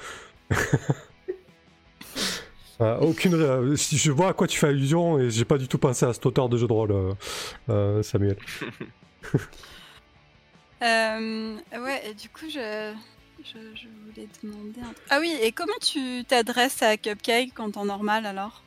[2.81, 3.75] Euh, aucune.
[3.75, 6.13] si je vois à quoi tu fais allusion et j'ai pas du tout pensé à
[6.13, 7.13] cet auteur de jeu de rôle, euh,
[7.69, 8.37] euh, Samuel.
[10.81, 12.93] Euh, ouais, et du coup, je,
[13.43, 15.07] je, je voulais demander un truc.
[15.09, 18.61] Ah oui, et comment tu t'adresses à Cupcake en temps normal alors?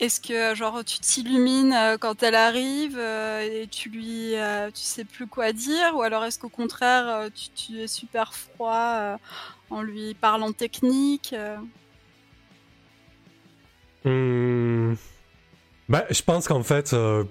[0.00, 4.80] Est-ce que genre tu t'illumines euh, quand elle arrive euh, et tu lui, euh, tu
[4.80, 9.16] sais plus quoi dire, ou alors est-ce qu'au contraire tu, tu es super froid euh,
[9.70, 11.56] en lui parlant technique euh?
[14.04, 14.96] Hum,
[15.88, 17.22] Bah, je pense qu'en fait, euh,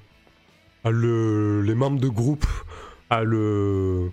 [0.85, 2.45] le, les membres de groupe
[3.09, 4.11] à le...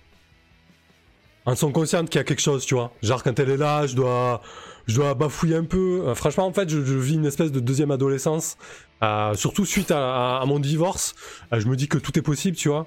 [1.48, 2.92] en sont conscients qu'il y a quelque chose, tu vois.
[3.02, 4.42] Genre, quand elle est là, je dois,
[4.86, 6.02] je dois bafouiller un peu.
[6.06, 8.58] Euh, franchement, en fait, je, vis une espèce de deuxième adolescence.
[9.02, 11.14] Euh, surtout suite à, mon divorce.
[11.54, 12.86] Euh, je me dis que tout est possible, tu vois.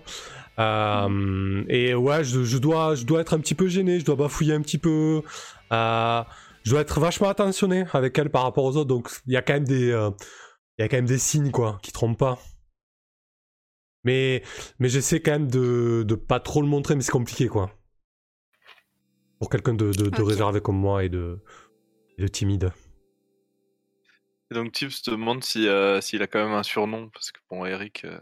[0.59, 4.15] Euh, et ouais, je, je dois, je dois être un petit peu gêné, je dois
[4.15, 5.23] bafouiller un petit peu.
[5.71, 8.89] Je dois être vachement attentionné avec elle par rapport aux autres.
[8.89, 9.87] Donc, il y a quand même des,
[10.77, 12.37] il y a quand même des signes, quoi, qui trompent pas.
[14.03, 14.43] Mais,
[14.77, 17.71] mais j'essaie quand même de, de pas trop le montrer, mais c'est compliqué, quoi.
[19.41, 20.27] Pour quelqu'un de, de, de Ok.
[20.29, 21.39] réservé comme moi et de,
[22.31, 22.71] timide.
[24.51, 27.39] Et donc Tips te demande si, euh, s'il a quand même un surnom, parce que
[27.49, 28.05] bon, Eric.
[28.05, 28.19] euh,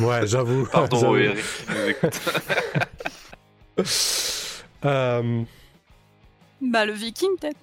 [0.00, 0.66] Ouais, j'avoue.
[0.66, 1.16] Pardon, j'avoue.
[1.18, 2.20] Eric, qui nous écoute.
[4.84, 5.42] Euh,
[6.60, 7.58] Bah, le viking, peut-être,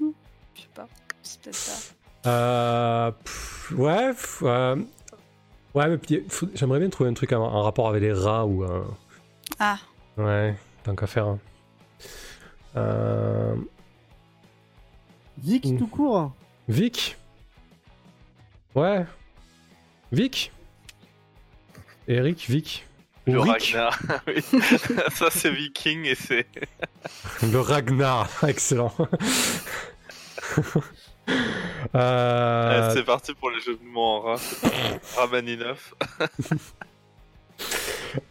[0.56, 0.88] Je sais pas.
[1.22, 1.94] C'est peut-être ça.
[2.30, 4.76] euh, pff, ouais, pff, euh,
[5.76, 8.46] ouais, mais puis, faut- j'aimerais bien trouver un truc en, en rapport avec les rats
[8.46, 8.86] ou un.
[9.60, 9.78] Ah.
[10.18, 11.28] Ouais, tant qu'à faire.
[11.28, 11.40] hein.
[12.76, 13.56] Euh,
[15.44, 16.32] Vic tout court.
[16.68, 17.18] Vic?
[18.76, 19.06] Ouais.
[20.12, 20.52] Vic?
[22.08, 22.86] Eric, Vic?
[23.26, 23.74] Le Rick?
[23.74, 24.00] Ragnar.
[24.28, 24.42] oui.
[25.14, 26.46] Ça, c'est Viking et c'est.
[27.52, 28.94] Le Ragnar, excellent.
[31.96, 34.42] Euh, Ouais, c'est parti pour les jeux de mots en rat.
[35.16, 35.94] Ramaninov.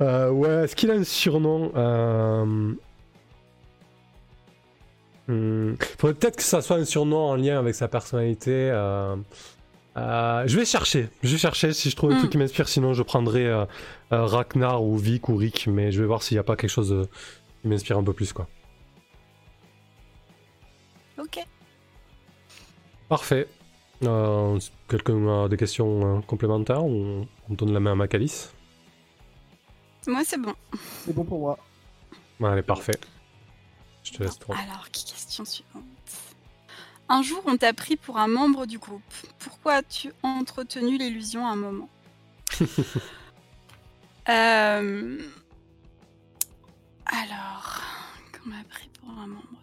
[0.01, 1.73] euh, ouais, est-ce qu'il a un surnom?
[1.75, 2.75] Euh...
[5.29, 8.71] hmm, Faudrait peut-être que ça soit un surnom en lien avec sa personnalité.
[8.73, 9.17] euh,
[9.97, 12.19] euh, je vais chercher, je vais chercher si je trouve un Hmm.
[12.21, 12.69] truc qui m'inspire.
[12.69, 13.65] Sinon, je prendrai euh,
[14.13, 16.71] euh, Ragnar ou Vic ou Rick, mais je vais voir s'il n'y a pas quelque
[16.71, 17.09] chose
[17.61, 18.49] qui m'inspire un peu plus, quoi.
[21.19, 21.45] Ok.
[23.09, 23.47] Parfait.
[24.05, 24.59] Euh,
[24.89, 28.49] Quelqu'un a des questions euh, complémentaires ou on donne la main à Macalis?
[30.07, 30.55] Moi, c'est bon.
[31.05, 31.59] C'est bon pour moi.
[32.43, 32.99] Allez, parfait.
[34.03, 35.85] Je te laisse alors, question suivante
[37.09, 39.03] Un jour, on t'a pris pour un membre du groupe.
[39.39, 41.89] Pourquoi as-tu entretenu l'illusion à un moment?
[44.29, 45.19] Euh,
[47.07, 47.81] Alors,
[48.33, 49.62] qu'on m'a pris pour un membre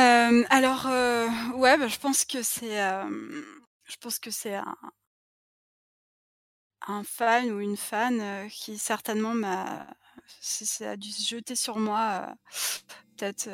[0.00, 3.42] Euh, alors, euh, ouais, bah, je pense que c'est, euh,
[3.84, 4.76] je pense que c'est un,
[7.04, 9.86] fan ou une fan qui certainement m'a,
[10.80, 12.34] a dû se jeter sur moi,
[13.16, 13.48] peut-être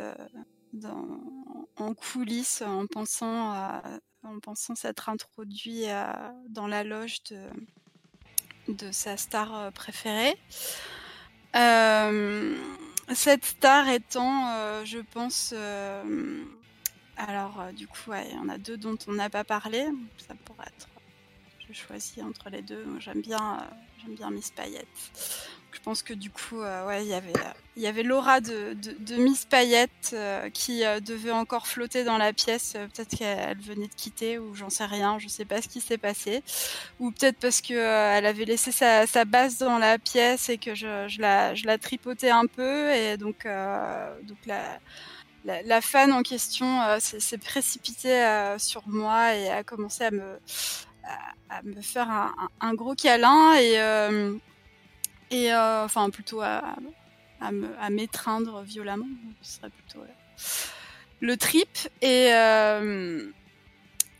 [1.77, 3.83] en coulisses, en pensant,
[4.75, 5.87] s'être introduit
[6.49, 7.23] dans la loge
[8.69, 10.39] de, sa star préférée.
[13.15, 16.43] Cette star étant, euh, je pense, euh,
[17.17, 19.87] alors euh, du coup, il y en a deux dont on n'a pas parlé.
[20.27, 20.89] Ça pourrait être,
[21.69, 22.85] je choisis entre les deux.
[22.99, 23.59] J'aime bien,
[24.01, 24.87] j'aime bien Miss Payette.
[25.77, 27.35] Je pense que du coup, euh, ouais, il y avait,
[27.77, 32.03] il y avait l'aura de, de, de Miss Payette euh, qui euh, devait encore flotter
[32.03, 32.73] dans la pièce.
[32.73, 35.19] Peut-être qu'elle venait de quitter ou j'en sais rien.
[35.19, 36.43] Je sais pas ce qui s'est passé
[36.99, 41.21] ou peut-être parce que elle avait laissé sa, base dans la pièce et que je,
[41.21, 44.09] la, tripotais un peu et donc, la,
[45.83, 50.41] fan en question s'est précipitée sur moi et a commencé à me,
[51.83, 53.79] faire un, un- gros câlin et,
[55.31, 56.77] et euh, enfin plutôt à,
[57.41, 59.07] à m'étreindre violemment.
[59.43, 60.07] Ce serait plutôt euh,
[61.21, 61.69] le trip
[62.03, 63.31] et euh,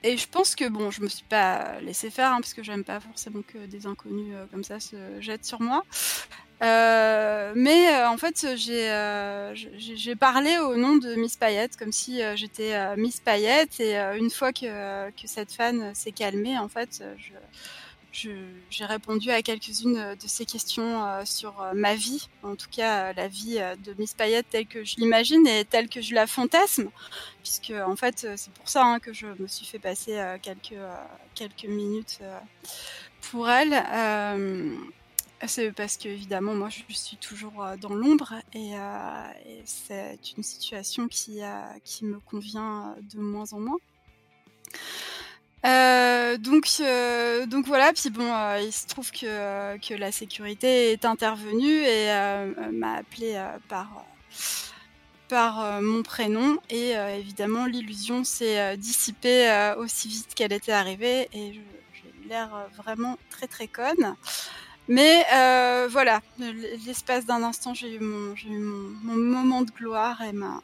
[0.03, 2.85] et je pense que bon, je me suis pas laissé faire hein, parce que j'aime
[2.85, 5.83] pas forcément que des inconnus comme ça se jettent sur moi.
[6.61, 13.81] Mais en fait, j'ai parlé au nom de Miss Payette comme si j'étais Miss Payette
[13.81, 17.33] et une fois que, que cette fan s'est calmée, en fait, je-
[18.71, 23.11] j'ai répondu à quelques-unes de ces questions euh, sur euh, ma vie, en tout cas
[23.11, 26.15] euh, la vie euh, de Miss Payette telle que je l'imagine et telle que je
[26.15, 26.91] la fantasme,
[27.43, 30.39] puisque en fait euh, c'est pour ça hein, que je me suis fait passer euh,
[30.41, 30.95] quelques euh,
[31.35, 32.39] quelques minutes euh,
[33.31, 33.73] pour elle.
[33.75, 34.75] Euh,
[35.47, 39.27] c'est parce que évidemment moi je suis toujours euh, dans l'ombre et, euh,
[39.65, 43.79] c'est une situation qui euh, qui me convient euh, de moins en moins.
[45.65, 50.93] Euh, donc, euh, donc voilà, puis bon, euh, il se trouve que, que la sécurité
[50.93, 52.07] est intervenue et
[52.73, 54.05] m'a appelé par,
[55.29, 61.53] par mon prénom et évidemment l'illusion s'est dissipée aussi vite qu'elle était arrivée et
[61.95, 64.15] j'ai eu l'air vraiment très très conne.
[64.89, 65.25] Mais
[65.91, 66.21] voilà,
[66.87, 70.61] l'espace d'un instant, j'ai eu, mon, eu mon, mon moment de gloire et ma,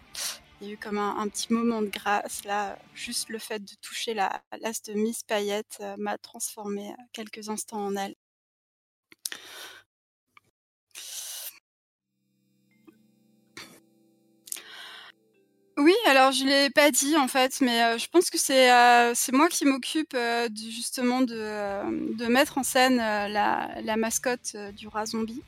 [0.62, 2.44] il y a eu comme un, petit moment de grâce.
[2.44, 7.02] Là, juste le fait de toucher la l'as de Miss Payette euh, m'a transformé euh,
[7.12, 8.14] quelques instants en elle.
[15.78, 19.48] Oui, alors je l'ai pas dit en fait, mais euh, je pense que c'est moi
[19.48, 20.16] qui m'occupe
[20.54, 25.42] justement de, de mettre en scène la, la mascotte du rat zombie.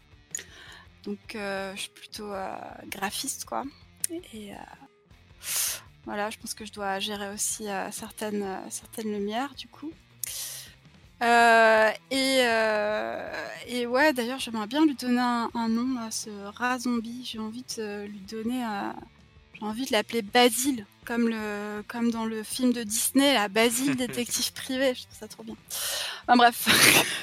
[1.05, 2.33] Donc je suis plutôt
[2.89, 3.65] graphiste quoi.
[4.33, 4.53] Et
[6.05, 9.91] voilà, je pense que je dois gérer aussi euh, certaines, euh, certaines lumières du coup.
[11.23, 16.29] Euh, et, euh, et ouais, d'ailleurs, j'aimerais bien lui donner un, un nom à ce
[16.59, 17.25] rat zombie.
[17.25, 18.63] J'ai envie de lui donner.
[19.55, 23.97] j'ai envie de l'appeler Basile, comme, le, comme dans le film de Disney, la Basile,
[23.97, 24.95] détective privé.
[24.95, 25.55] Je trouve ça trop bien.
[26.27, 27.23] Enfin, bref.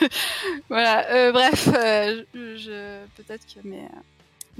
[0.70, 1.08] voilà.
[1.12, 3.88] euh, bref, je, je- peut-être que mes,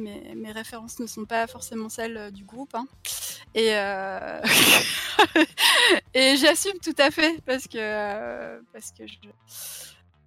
[0.02, 2.74] mes, références ne sont pas forcément celles euh, du groupe.
[2.76, 2.88] hein.
[3.54, 4.42] Et, euh,
[6.14, 8.94] et j'assume tout à fait parce que, euh, parce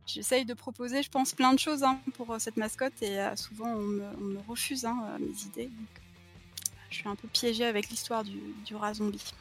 [0.06, 3.80] j'essaye de proposer, je pense, plein de choses hein, pour cette mascotte et souvent on
[3.80, 5.70] me, refuse hein, mes idées.
[6.90, 9.32] Je suis un peu piégée avec l'histoire du, du rat zombie.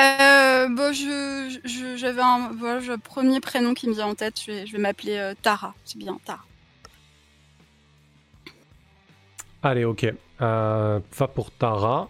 [0.00, 4.40] Euh, bon, je, j'avais un voilà, j'ai un premier prénom qui me vient en tête.
[4.40, 5.74] Je vais, je vais m'appeler euh, Tara.
[5.84, 6.44] C'est bien, Tara.
[9.62, 10.06] Allez, ok.
[10.42, 12.08] Euh, va pour Tara.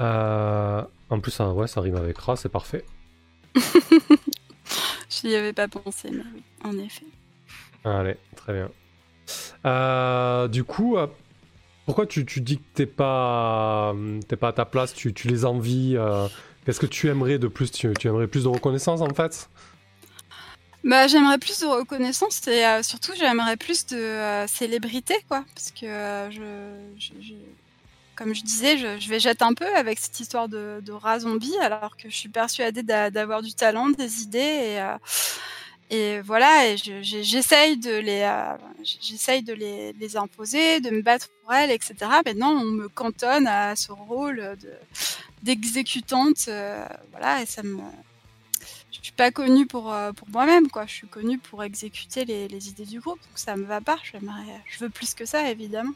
[0.00, 2.84] Euh, en plus, ça, ouais, ça rime avec Ra, c'est parfait.
[3.54, 7.06] Je n'y avais pas pensé, mais oui, en effet.
[7.84, 8.70] Allez, très bien.
[9.66, 10.96] Euh, du coup,
[11.86, 13.94] pourquoi tu, tu dis que t'es pas,
[14.26, 15.96] t'es pas à ta place, tu, tu les envies
[16.68, 17.70] Qu'est-ce que tu aimerais de plus?
[17.70, 19.48] Tu, aimerais plus de reconnaissance en fait?
[20.84, 25.46] Bah, j'aimerais plus de reconnaissance et euh, surtout j'aimerais plus de euh, célébrité, quoi.
[25.54, 27.10] Parce que euh, je,
[28.16, 31.56] comme je disais, je, je végète un peu avec cette histoire de, de rat zombie,
[31.62, 34.78] alors que je suis persuadée d'a- d'avoir du talent, des idées et,
[35.90, 36.68] et voilà.
[36.68, 39.52] Et j'essaye de les, euh, de
[39.98, 41.94] les, imposer, de me battre pour elles, etc.
[42.24, 44.72] Maintenant, on me cantonne à ce rôle de
[45.40, 47.78] d'exécutante, euh, voilà, et ça me
[48.90, 50.86] je suis pas connue pour, euh, pour moi-même, quoi.
[50.86, 53.98] Je suis connue pour exécuter les, idées du groupe, donc ça me va pas.
[54.02, 55.92] Je veux plus que ça, évidemment.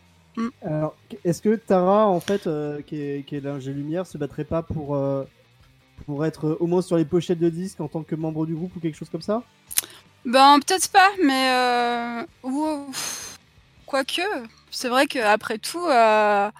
[0.64, 4.44] Alors, est-ce que Tara, en fait, euh, qui est, qui est l'ingé lumière, se battrait
[4.44, 5.24] pas pour, euh,
[6.06, 8.74] pour être au moins sur les pochettes de disques en tant que membre du groupe
[8.76, 9.42] ou quelque chose comme ça?
[10.24, 12.24] Ben peut-être pas, mais euh,
[13.86, 14.22] quoique,
[14.70, 16.50] c'est vrai que après tout, euh,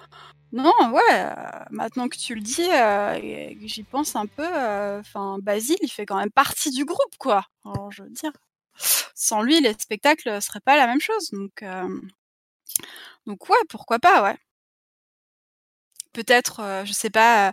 [0.52, 1.00] non, ouais.
[1.12, 1.34] euh,
[1.70, 3.18] maintenant que tu le dis, euh,
[3.62, 4.44] j'y pense un peu.
[4.46, 7.46] euh, Enfin, Basile, il fait quand même partie du groupe, quoi.
[7.66, 8.32] Alors je veux dire,
[9.14, 11.30] sans lui, les spectacles seraient pas la même chose.
[11.32, 11.64] Donc,
[13.26, 14.36] donc ouais, pourquoi pas, ouais.
[16.12, 17.52] Peut-être, je sais pas.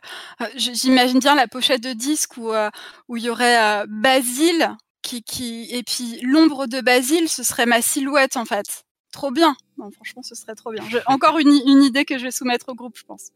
[0.55, 2.69] J'imagine bien la pochette de disque où euh,
[3.07, 4.75] où il y aurait Basile
[5.13, 8.83] et puis l'ombre de Basile, ce serait ma silhouette en fait.
[9.11, 9.55] Trop bien.
[9.77, 10.83] Non, franchement, ce serait trop bien.
[11.07, 13.31] Encore une idée que je vais soumettre au groupe, je pense.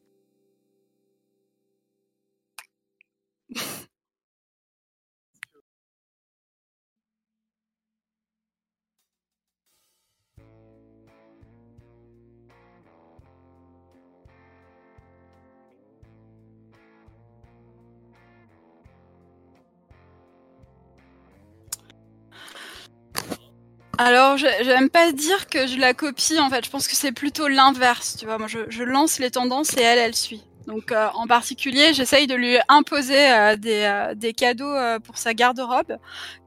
[23.99, 26.65] Alors, j'aime pas dire que je la copie, en fait.
[26.65, 28.39] Je pense que c'est plutôt l'inverse, tu vois.
[28.39, 30.43] Moi, je, je lance les tendances et elle, elle suit.
[30.65, 35.17] Donc, euh, en particulier, j'essaye de lui imposer euh, des, euh, des cadeaux euh, pour
[35.17, 35.97] sa garde-robe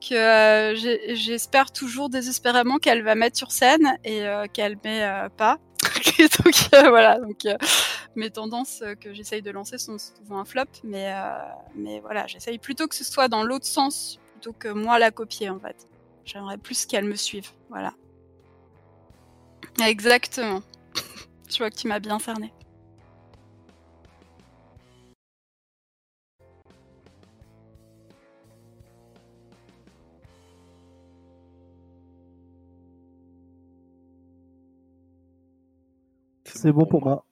[0.00, 5.58] que euh, j'espère toujours désespérément qu'elle va mettre sur scène et euh, qu'elle met pas.
[6.18, 6.54] Donc,
[6.88, 7.18] voilà.
[7.20, 7.46] Donc,
[8.16, 11.12] mes tendances que j'essaye de lancer sont souvent un flop, mais,
[11.76, 15.50] mais voilà, j'essaye plutôt que ce soit dans l'autre sens plutôt que moi la copier,
[15.50, 15.76] en fait.
[16.26, 17.48] J'aimerais plus qu'elle me suive.
[17.70, 17.94] Voilà.
[19.86, 20.60] Exactement.
[21.48, 22.52] Je vois que tu m'as bien cerné.
[36.44, 37.24] C'est bon pour moi.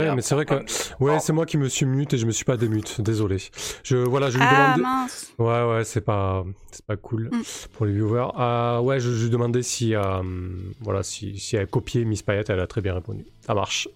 [0.00, 0.64] Ouais, mais c'est vrai que-.
[1.00, 3.36] Ouais, c'est moi qui me suis mute et je me suis pas démute, désolé.
[3.84, 4.80] Je, voilà, je lui Ah demande.
[4.80, 5.32] mince.
[5.38, 7.42] Ouais, ouais, c'est pas, c'est pas cool Mm.
[7.74, 8.28] pour les viewers.
[8.38, 10.22] Euh, ouais, je, je lui demandais si, euh,
[10.80, 13.24] voilà, si, si elle copiait Miss Payette, elle a très bien répondu.
[13.40, 13.88] Ça marche.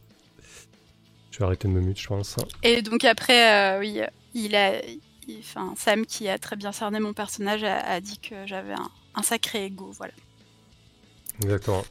[1.31, 2.37] Je vais arrêter de me mute, je pense.
[2.63, 4.01] Et donc après, euh, oui,
[4.35, 5.01] il a, il-
[5.41, 8.91] enfin Sam qui a très bien cerné mon personnage a, a dit que j'avais un,
[9.15, 10.13] un sacré ego, voilà.
[11.43, 11.85] Exactement.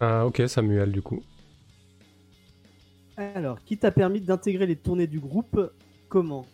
[0.00, 1.22] Ah, ok, Samuel, du coup.
[3.16, 5.72] Alors, qui t'a permis d'intégrer les tournées du groupe?
[6.08, 6.46] Comment?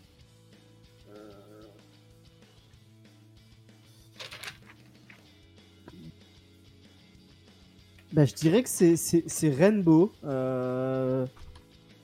[1.13, 1.63] Euh,
[8.13, 10.13] Bah, je dirais que c'est Rainbow.
[10.25, 11.27] euh,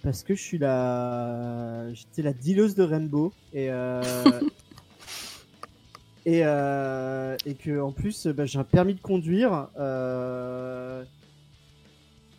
[0.02, 4.40] parce que je suis la, j'étais la dealeuse de Rainbow et euh,
[6.24, 11.04] et euh, et que en plus bah, j'ai un permis de conduire euh,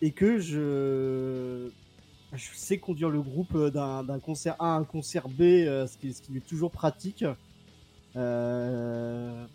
[0.02, 1.70] et que je
[2.34, 5.98] je sais conduire le groupe d'un d'un concert A à un concert B, euh, ce
[5.98, 7.26] qui ce qui est toujours pratique.
[8.16, 9.46] Euh,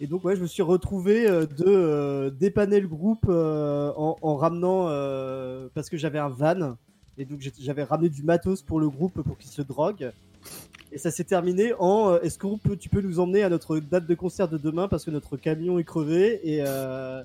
[0.00, 4.16] et donc ouais, je me suis retrouvé euh, de euh, dépanner le groupe euh, en,
[4.20, 6.76] en ramenant euh, parce que j'avais un van
[7.18, 10.12] et donc j'avais ramené du matos pour le groupe pour qu'il se drogue.
[10.92, 14.06] Et ça s'est terminé en euh, est-ce que tu peux nous emmener à notre date
[14.06, 17.24] de concert de demain parce que notre camion est crevé et euh,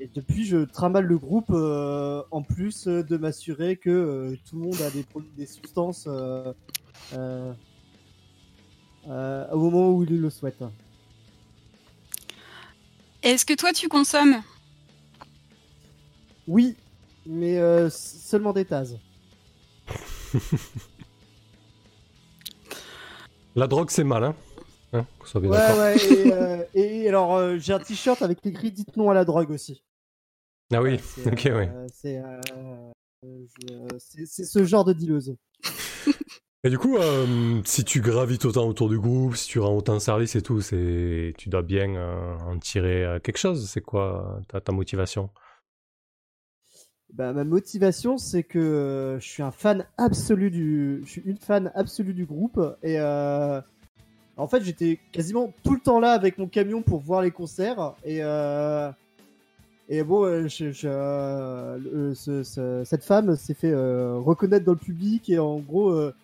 [0.00, 4.56] et depuis je trimballe le groupe euh, en plus euh, de m'assurer que euh, tout
[4.56, 6.52] le monde a des produits des substances euh,
[7.14, 7.52] euh,
[9.08, 10.62] euh, au moment où il le souhaite.
[13.22, 14.42] Est-ce que toi tu consommes?
[16.46, 16.76] Oui,
[17.26, 18.96] mais euh, seulement des tases.
[23.56, 24.36] La drogue, c'est mal, hein,
[24.92, 29.10] hein Ouais, ouais, et, euh, et alors euh, j'ai un t-shirt avec écrit Dites non
[29.10, 29.82] à la drogue aussi.
[30.72, 31.88] Ah oui, Ouais, ok, euh, oui.
[31.92, 32.40] C'est euh,
[33.24, 35.34] euh, je- c'est- ce genre de dealeuse.
[36.64, 39.98] Et du coup, euh, si tu gravites autant autour du groupe, si tu rends autant
[40.00, 43.70] service et tout, c'est, tu dois bien euh, en tirer euh, quelque chose.
[43.70, 45.30] C'est quoi euh, ta, ta motivation?
[47.14, 51.38] Bah, ma motivation, c'est que euh, je suis un fan absolu du, je suis une
[51.38, 53.60] fan absolue du groupe et euh,
[54.36, 57.94] en fait j'étais quasiment tout le temps là avec mon camion pour voir les concerts
[58.04, 58.90] et euh,
[59.88, 64.72] et bon, euh, je, je- euh, ce- ce- cette femme s'est fait euh, reconnaître dans
[64.72, 66.14] le public et en gros euh,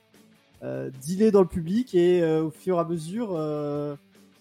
[0.63, 3.95] euh, dealer dans le public et euh, au fur et à mesure, euh,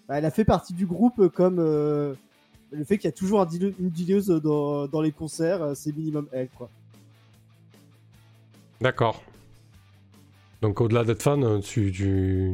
[0.08, 2.14] bah, elle a fait partie du groupe comme euh,
[2.72, 5.96] le fait qu'il y a toujours un une dealeuse dans, dans les concerts, euh, c'est
[5.96, 6.70] minimum elle quoi.
[8.82, 9.24] D'accord.
[10.62, 12.54] Donc au-delà d'être fan, euh, tu, tu,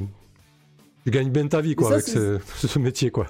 [1.03, 3.27] tu gagnes bien ta vie quoi ça, avec ce, ce métier quoi.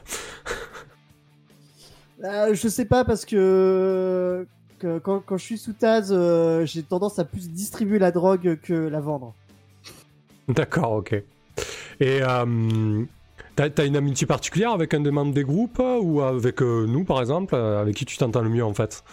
[2.23, 4.45] Euh, je sais pas parce que,
[4.79, 8.59] que quand, quand je suis sous Taz, euh, j'ai tendance à plus distribuer la drogue
[8.61, 9.33] que la vendre.
[10.47, 11.13] D'accord, ok.
[11.13, 13.03] Et euh,
[13.55, 17.19] t'as, t'as une amitié particulière avec un des membres des groupes ou avec nous par
[17.19, 19.03] exemple, avec qui tu t'entends le mieux en fait?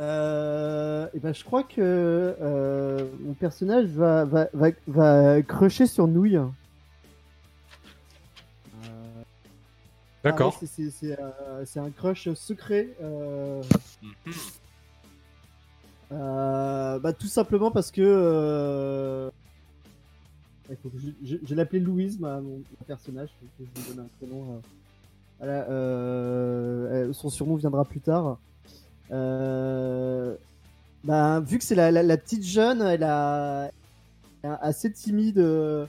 [0.00, 6.08] Euh, et ben je crois que euh, mon personnage va va va, va crusher sur
[6.08, 6.40] Nouille.
[10.24, 10.54] D'accord.
[10.56, 12.88] ah ouais, c'est- c'est c'est, euh, c'est un crush secret.
[13.02, 13.62] euh,
[16.12, 19.30] euh, bah tout simplement parce que
[21.22, 23.28] je, je, l'appelais Louise, ma, mon, personnage.
[23.58, 24.60] je lui un prénom.
[25.38, 28.38] Voilà, euh, son surnom viendra plus tard.
[29.10, 30.34] Euh,
[31.02, 33.70] bah, vu que c'est la, la, la petite jeune, elle a,
[34.42, 35.38] elle est assez timide.
[35.38, 35.86] euh,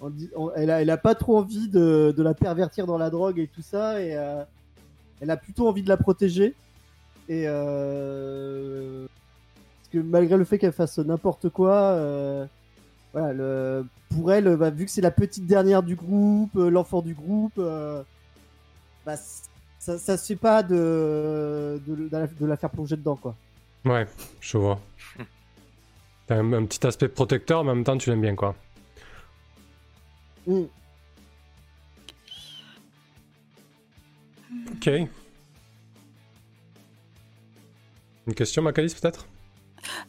[0.00, 2.98] on dit- on- elle, a, elle a pas trop envie de, de la pervertir dans
[2.98, 4.42] la drogue et tout ça, et euh,
[5.20, 6.54] elle a plutôt envie de la protéger.
[7.28, 9.06] Et euh,
[9.80, 12.46] parce que malgré le fait qu'elle fasse n'importe quoi, euh,
[13.12, 17.02] voilà, le, pour elle, bah, vu que c'est la petite dernière du groupe, euh, l'enfant
[17.02, 18.02] du groupe, euh,
[19.04, 19.16] bah,
[19.78, 23.34] ça, ça se fait pas de, de, de la, de la faire plonger dedans, quoi.
[23.84, 24.06] Ouais,
[24.40, 24.78] je vois.
[26.26, 28.56] T'as un, un petit aspect protecteur, mais en même temps tu l'aimes bien quoi.
[30.46, 30.64] Mm.
[34.72, 34.86] Ok.
[38.26, 39.26] Une question, Macalis, peut-être?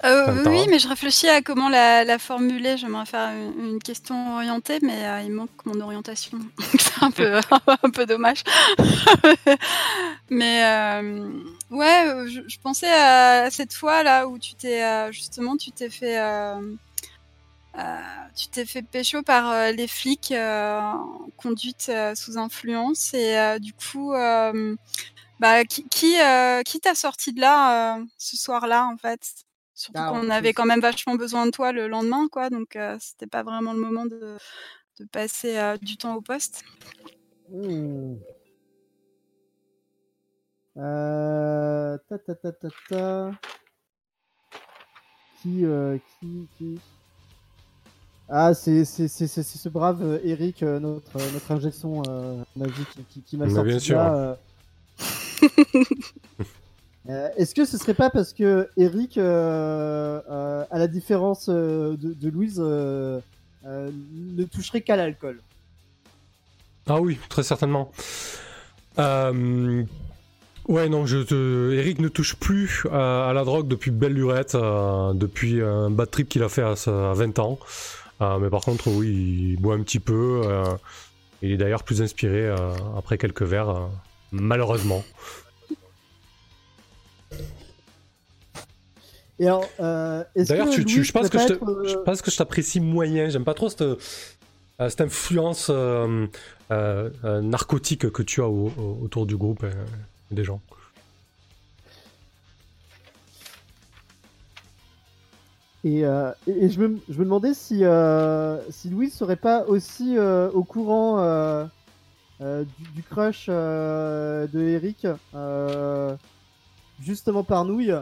[0.03, 2.77] Euh, oui, mais je réfléchis à comment la, la formuler.
[2.77, 6.39] J'aimerais faire une, une question orientée, mais euh, il manque mon orientation.
[6.79, 7.39] C'est un peu,
[7.83, 8.43] un peu dommage.
[10.29, 11.29] mais euh,
[11.69, 16.17] ouais, je, je pensais à cette fois là où tu t'es justement, tu t'es fait,
[18.35, 23.37] tu t'es fait pécho par euh, les flics euh, en conduite euh, sous influence et
[23.37, 24.13] euh, du coup.
[24.13, 24.75] euh,
[25.39, 29.19] bah, qui qui, euh, qui t'a sorti de là euh, ce soir-là en fait?
[29.75, 32.49] Surtout Ah, qu'on avait quand même vachement besoin de toi le lendemain, quoi.
[32.49, 34.37] Donc euh, c'était pas vraiment le moment de,
[34.99, 36.63] de passer euh, du temps au poste.
[40.77, 43.31] Euh, ta ta ta ta ta.
[45.41, 46.79] Qui, euh, qui, qui?
[48.29, 53.21] Ah, c'est ce brave euh, Eric, euh, notre euh, notre injection euh, magique qui, qui,
[53.21, 53.97] qui m'a sorti bien sûr.
[53.97, 54.37] là,
[57.09, 57.29] euh.
[57.37, 62.29] Est-ce que ce serait pas parce que Eric, euh, euh, à la différence de, de
[62.29, 65.39] Louise, ne toucherait qu'à l'alcool?
[66.87, 67.91] Ah oui, très certainement.
[68.97, 71.71] Ouais, non, je te...
[71.71, 76.43] Eric ne touche plus à, la drogue depuis belle lurette, depuis un bad trip qu'il
[76.43, 76.73] a fait à,
[77.13, 77.57] 20 ans.
[78.21, 80.41] Euh, mais par contre, oui, il boit un petit peu.
[80.45, 80.63] Euh,
[81.41, 82.49] il est d'ailleurs plus inspiré
[82.97, 83.89] après quelques verres,
[84.31, 85.03] malheureusement.
[89.39, 89.61] D'ailleurs,
[90.71, 93.29] tu, je, pense que je, pense que je t'apprécie moyen.
[93.29, 93.83] J'aime pas trop cette,
[94.79, 95.69] cette influence
[96.71, 99.63] narcotique que tu as autour du groupe
[100.31, 100.59] des gens.
[105.87, 110.17] Et, euh, et, je, me, je, me, demandais si, euh, si Louise serait pas aussi
[110.17, 111.15] euh, au courant
[112.41, 115.07] du, crush de Eric,
[116.99, 117.95] justement par nouille,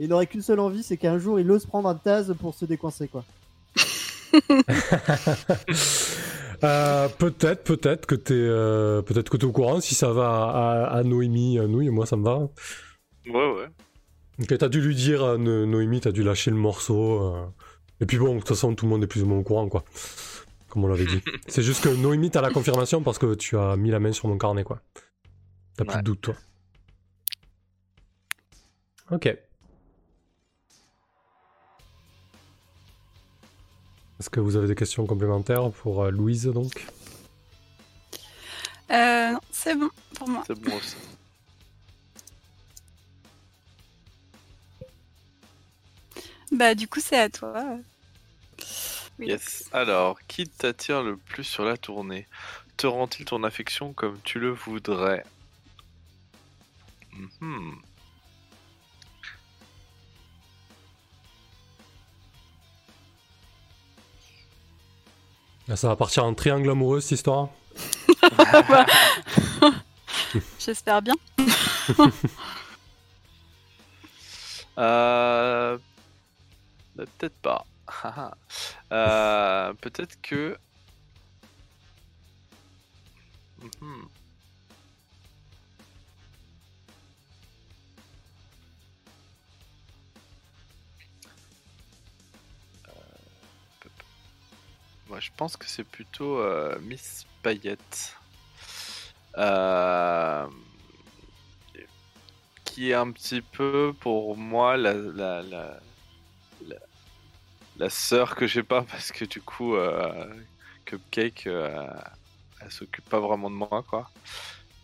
[0.00, 2.64] et n'aurait qu'une seule envie, c'est qu'un jour il ose prendre un Taz pour se
[2.64, 3.24] décoincer, quoi.
[6.64, 9.78] Euh, peut-être, peut-être que t'es, euh, peut-être que t'es au courant.
[9.82, 12.48] Si ça va à, à Noémie, à Nouille, moi ça me va.
[13.26, 13.66] Ouais, ouais.
[14.40, 17.20] Ok, t'as dû lui dire, à Noémie, t'as dû lâcher le morceau.
[17.22, 17.46] Euh.
[18.00, 19.68] Et puis bon, de toute façon, tout le monde est plus ou moins au courant,
[19.68, 19.84] quoi.
[20.68, 21.22] Comme on l'avait dit.
[21.48, 24.28] C'est juste que Noémie, t'as la confirmation parce que tu as mis la main sur
[24.28, 24.80] mon carnet, quoi.
[25.76, 26.34] T'as plus de doute, toi.
[29.10, 29.26] Ok.
[34.18, 36.86] Est-ce que vous avez des questions complémentaires pour euh, Louise donc?
[38.90, 40.42] Euh, Non, c'est bon pour moi.
[40.46, 40.96] C'est bon aussi.
[46.52, 47.78] Bah du coup c'est à toi.
[49.18, 49.68] Yes.
[49.72, 52.26] Alors, qui t'attire le plus sur la tournée?
[52.76, 55.24] Te rend-il ton affection comme tu le voudrais?
[57.12, 57.80] Mhm.
[65.74, 67.48] Ça va partir en triangle amoureux cette histoire?
[70.60, 71.14] J'espère bien.
[74.78, 75.78] euh...
[76.96, 77.66] Bah, peut-être pas.
[78.92, 79.74] euh...
[79.74, 80.58] Peut-être que.
[83.60, 84.08] Mhm.
[95.08, 98.16] Moi, je pense que c'est plutôt euh, Miss Payette.
[99.38, 100.46] Euh,
[102.64, 105.80] qui est un petit peu pour moi la, la, la,
[107.78, 110.26] la, sœur que j'ai pas parce que du coup euh,
[110.84, 114.10] Cupcake elle s'occupe pas vraiment de moi quoi.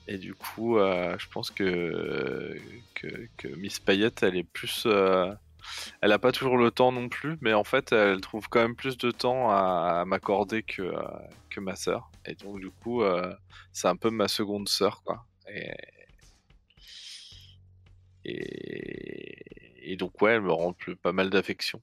[0.08, 2.58] Et du coup je pense que,
[2.94, 4.86] que, Miss Payette elle est plus
[6.00, 8.76] elle a pas toujours le temps non plus, mais en fait, elle trouve quand même
[8.76, 11.02] plus de temps à, m'accorder que, euh,
[11.50, 12.10] que ma sœur.
[12.26, 13.34] Et donc, du coup, euh,
[13.72, 15.24] c'est un peu ma seconde sœur, quoi.
[15.48, 15.72] Et...
[19.96, 21.80] Donc, ouais, elle me rend pas mal d'affection.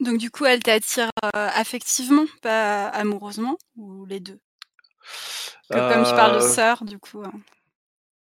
[0.00, 4.40] Donc, du coup, elle t'attire euh, affectivement, pas amoureusement, ou les deux?
[5.70, 7.22] Comme tu parles de sœur, du coup.
[7.24, 7.32] Hein.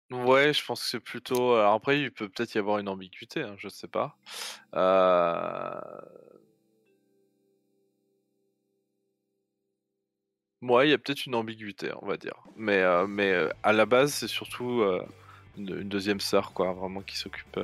[0.10, 1.56] Ouais, je pense que c'est plutôt.
[1.56, 4.18] après, il peut peut-être y avoir une ambiguïté, hein, je sais pas.
[4.76, 5.80] Euh...
[10.62, 12.36] Ouais, il y a peut-être une ambiguïté, on va dire.
[12.56, 15.06] Mais, euh, mais euh, à la base, c'est surtout euh,
[15.56, 17.60] une, deuxième sœur, quoi, vraiment qui s'occupe.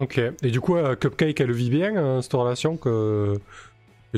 [0.00, 0.18] Ok.
[0.18, 3.40] Et du coup, Cupcake, elle vit bien cette relation que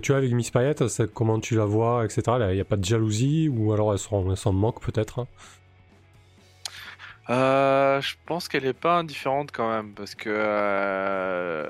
[0.00, 2.22] tu as avec Miss Payette, comment tu la vois, etc.
[2.50, 5.26] Il n'y a pas de jalousie ou alors elle s'en moque peut-être
[7.30, 10.30] euh, Je pense qu'elle n'est pas indifférente quand même parce que.
[10.30, 11.66] Euh,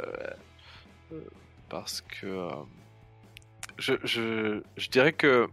[1.69, 2.27] parce que.
[2.27, 2.51] Euh,
[3.79, 5.49] je, je, dirais que.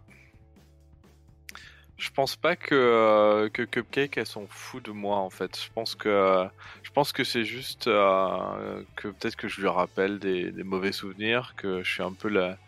[1.98, 5.58] Je pense pas que, que Cupcake elles sont fous de moi en fait.
[5.58, 6.46] Je pense que
[6.82, 11.82] je pense que c'est juste que peut-être que je lui rappelle des, mauvais souvenirs, que
[11.82, 12.58] je suis un peu la,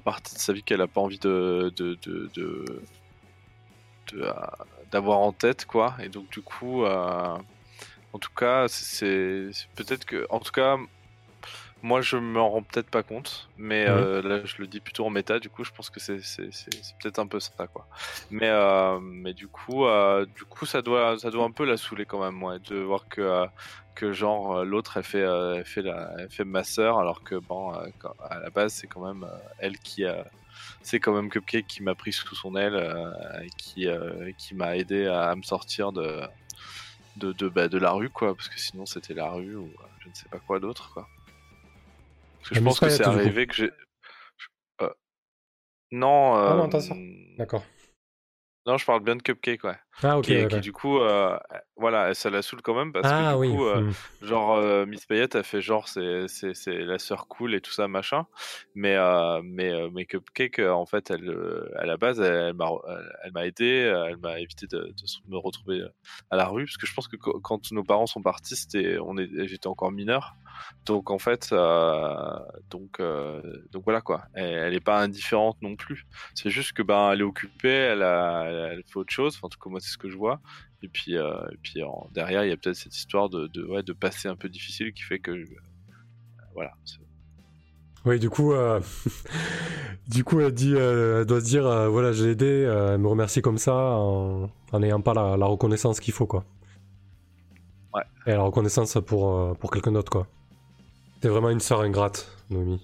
[0.00, 1.98] partie de sa vie qu'elle a pas envie de, de,
[4.14, 4.32] euh,
[4.90, 7.36] d'avoir en tête quoi et donc du coup euh,
[8.14, 10.78] en tout cas c'est, peut-être que en tout cas
[11.82, 15.10] moi je me rends peut-être pas compte mais euh, là je le dis plutôt en
[15.10, 16.16] méta du coup je pense que c'est,
[17.00, 17.86] peut-être un peu ça quoi.
[18.30, 18.50] Mais
[19.00, 19.84] mais du coup
[20.36, 23.08] du coup ça doit ça doit un peu la saouler quand même moi de voir
[23.08, 23.48] que
[23.98, 27.74] que genre euh, l'autre elle fait euh, fait la fait ma sœur alors que bon
[27.74, 27.88] euh,
[28.30, 30.24] à la base c'est quand même elle qui a
[30.82, 32.76] c'est quand même Cupcake qui m'a pris sous son aile
[33.42, 33.88] et qui
[34.38, 36.20] qui m'a aidé à, me sortir de
[37.16, 39.68] de de, bah, de la rue quoi parce que sinon c'était la rue ou
[39.98, 41.08] je ne sais pas quoi d'autre quoi
[42.48, 43.70] parce que je pense que c'est arrivé que j'ai
[45.90, 46.96] Non, Ah non, euh, attention.
[47.38, 47.64] D'accord.
[48.66, 49.78] non, je parle bien de Cupcake, ouais.
[50.02, 50.24] Ah, ok.
[50.24, 50.48] qui, d'accord.
[50.50, 51.38] qui, du coup, euh,
[51.76, 53.56] voilà, ça la saoule quand même parce ah, que du oui.
[53.56, 53.92] coup, euh, hmm.
[54.26, 56.26] genre euh, Miss Payette a fait genre c'est
[56.66, 58.26] la sœur cool et tout ça machin,
[58.74, 62.54] mais euh, mais euh, mais Cupcake euh, en fait elle euh, à la base elle,
[63.24, 64.94] elle m'a aidé, euh, elle m'a évité de,
[65.28, 65.88] me retrouver euh,
[66.30, 68.98] à la rue parce que je pense que qu- quand nos parents sont partis c'était
[69.46, 70.34] j'étais encore mineur
[70.86, 72.38] donc en fait euh,
[72.70, 73.40] donc euh,
[73.72, 77.20] donc voilà quoi elle, elle est pas indifférente non plus c'est juste que ben elle
[77.20, 79.90] est occupée elle a elle, elle fait autre chose enfin, en tout cas moi c'est
[79.90, 80.40] ce que je vois
[80.82, 83.64] et puis, euh, et puis en- derrière, il y a peut-être cette histoire de, de,
[83.64, 85.32] ouais, de passé un peu difficile qui fait que.
[86.54, 86.72] voilà.
[88.04, 88.80] Oui, du coup, euh,
[90.08, 93.08] du coup, elle, dit, euh, elle doit se dire, euh, voilà, j'ai aidé, elle me
[93.08, 96.44] remercie comme ça en n'ayant pas la, la reconnaissance qu'il faut, quoi.
[97.92, 98.02] Ouais.
[98.26, 100.28] Et la reconnaissance pour, pour quelqu'un d'autre, quoi.
[101.20, 102.80] T'es vraiment une sœur ingrate, Nomi.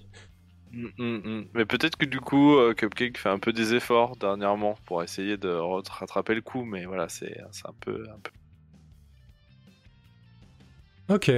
[0.73, 1.49] Mm, mm, mm.
[1.55, 5.37] Mais peut-être que du coup, euh, Cupcake fait un peu des efforts dernièrement pour essayer
[5.37, 8.05] de rattraper le coup, mais voilà, c'est c'est un peu.
[8.11, 8.31] Un peu...
[11.15, 11.31] Ok.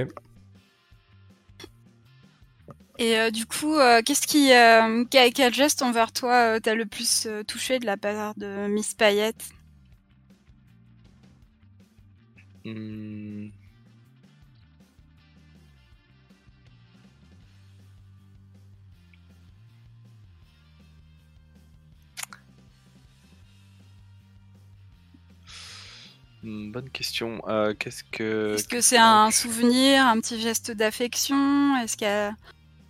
[2.99, 6.73] Et euh, du coup, euh, qu'est-ce qui, euh, quel, quel geste envers toi euh, t'as
[6.73, 9.49] le plus euh, touché de la part de Miss Payette?
[12.65, 13.49] Hmm.
[26.47, 27.41] Bonne question.
[27.47, 28.55] Euh, Qu'est-ce que.
[28.55, 31.77] Est-ce que c'est un souvenir, un petit geste d'affection?
[31.77, 32.35] Est-ce qu'elle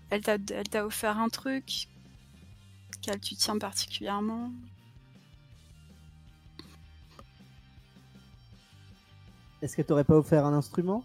[0.10, 1.88] elle t'a elle t'a offert un truc
[3.01, 4.51] qu'elle tu tiens particulièrement?
[9.62, 11.03] Est-ce que t'aurais pas offert un instrument?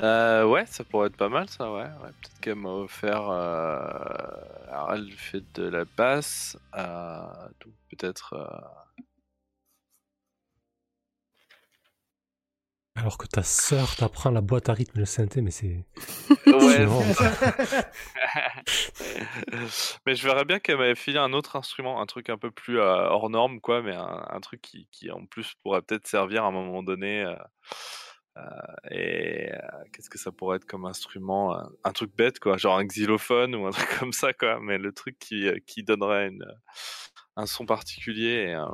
[0.00, 1.82] Euh, ouais, ça pourrait être pas mal, ça, ouais.
[1.82, 2.10] ouais.
[2.22, 3.28] Peut-être qu'elle m'a offert.
[3.30, 3.86] euh,
[4.70, 7.20] Alors, elle fait de la basse, euh,
[7.60, 8.34] donc peut-être.
[12.94, 15.86] Alors que ta sœur t'apprend la boîte à rythme et le synthé, mais c'est.
[16.46, 16.86] Ouais,
[20.06, 22.78] mais je verrais bien qu'elle m'avait filé un autre instrument, un truc un peu plus
[22.78, 26.44] euh, hors norme, quoi, mais un, un truc qui, qui, en plus pourrait peut-être servir
[26.44, 27.22] à un moment donné.
[27.22, 27.34] euh,
[28.38, 28.40] euh,
[28.90, 29.58] et euh,
[29.92, 33.54] qu'est-ce que ça pourrait être comme instrument euh, Un truc bête, quoi, genre un xylophone
[33.54, 36.44] ou un truc comme ça, quoi, mais le truc qui, qui donnerait une,
[37.36, 38.46] un son particulier.
[38.50, 38.66] Et, euh,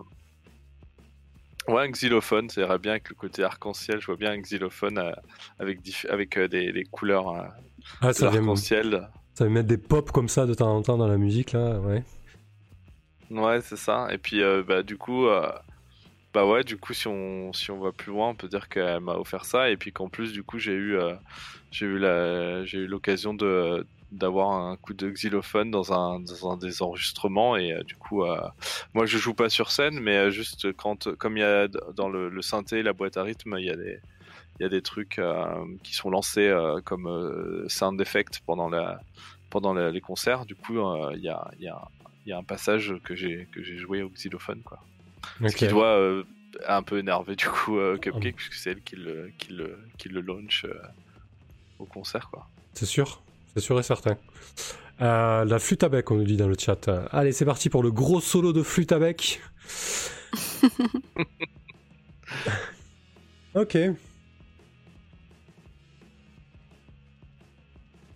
[1.68, 4.00] Ouais, un xylophone, ça irait bien avec le côté arc-en-ciel.
[4.00, 5.12] Je vois bien un xylophone euh,
[5.58, 7.42] avec, avec euh, des, des couleurs euh,
[8.00, 11.18] Ah, de ça va mettre des pops comme ça de temps en temps dans la
[11.18, 12.02] musique, là, ouais.
[13.30, 14.08] Ouais, c'est ça.
[14.10, 15.26] Et puis, euh, bah, du coup,
[16.32, 19.00] bah ouais, du coup, si on, si on va plus loin, on peut dire qu'elle
[19.00, 19.70] m'a offert ça.
[19.70, 20.96] Et puis qu'en plus, du coup, j'ai eu,
[21.70, 26.50] j'ai eu la, j'ai eu l'occasion de, d'avoir un coup de xylophone dans un, dans
[26.52, 27.56] un des enregistrements.
[27.56, 28.40] Et euh, du coup, euh,
[28.94, 32.08] moi, je joue pas sur scène, mais euh, juste quand, comme il y a dans
[32.08, 34.00] le, le synthé, la boîte à rythme, il y a des,
[34.58, 35.20] il y a des trucs
[35.84, 36.52] qui sont lancés
[36.84, 39.00] comme sound effect pendant la,
[39.50, 40.46] pendant la- les concerts.
[40.46, 40.74] Du coup,
[41.14, 41.80] il y a, il y a
[42.26, 44.80] il y a un passage que j'ai que j'ai joué au xylophone quoi.
[45.48, 46.24] Ce qui doit
[46.66, 50.08] un peu énerver du coup euh, Cupcake puisque c'est elle qui le qui le qui
[50.10, 50.74] le launch euh,
[51.78, 52.48] au concert quoi.
[52.74, 53.22] C'est sûr,
[53.58, 54.16] c'est sûr et certain.
[55.00, 56.88] Euh, la flûte à bec, on nous dit dans le chat.
[57.10, 59.40] Allez, c'est parti pour le gros solo de flûte à bec.
[63.54, 63.76] ok.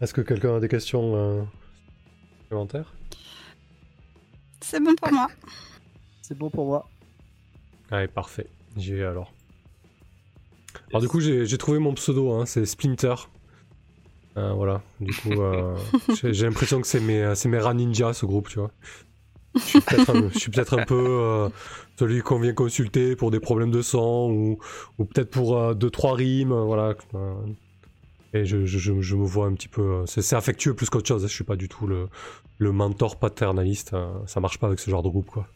[0.00, 1.42] Est-ce que quelqu'un a des questions euh,
[2.42, 2.94] supplémentaires?
[4.60, 5.26] C'est bon pour moi.
[6.22, 6.88] C'est bon pour moi.
[7.90, 8.46] Allez, parfait.
[8.76, 9.32] J'y vais alors.
[10.90, 13.14] Alors du coup, j'ai j'ai trouvé mon pseudo, hein, c'est Splinter.
[14.38, 15.76] Euh, voilà, du coup, euh,
[16.22, 18.70] j'ai l'impression que c'est mes, c'est mes rats ninja, ce groupe, tu vois.
[19.54, 19.80] Je suis
[20.50, 21.48] peut-être un, peu euh,
[21.98, 24.58] celui qu'on vient consulter pour des problèmes de sang ou,
[24.98, 26.94] ou peut-être pour euh, deux, trois rimes, euh, voilà.
[27.14, 27.34] euh.
[28.32, 29.82] et je, je, je, je me vois un petit peu...
[29.82, 32.08] euh, c'est affectueux plus qu'autre chose, hein, je suis pas du tout le,
[32.58, 35.46] le mentor paternaliste, euh, ça marche pas avec ce genre de groupe, quoi.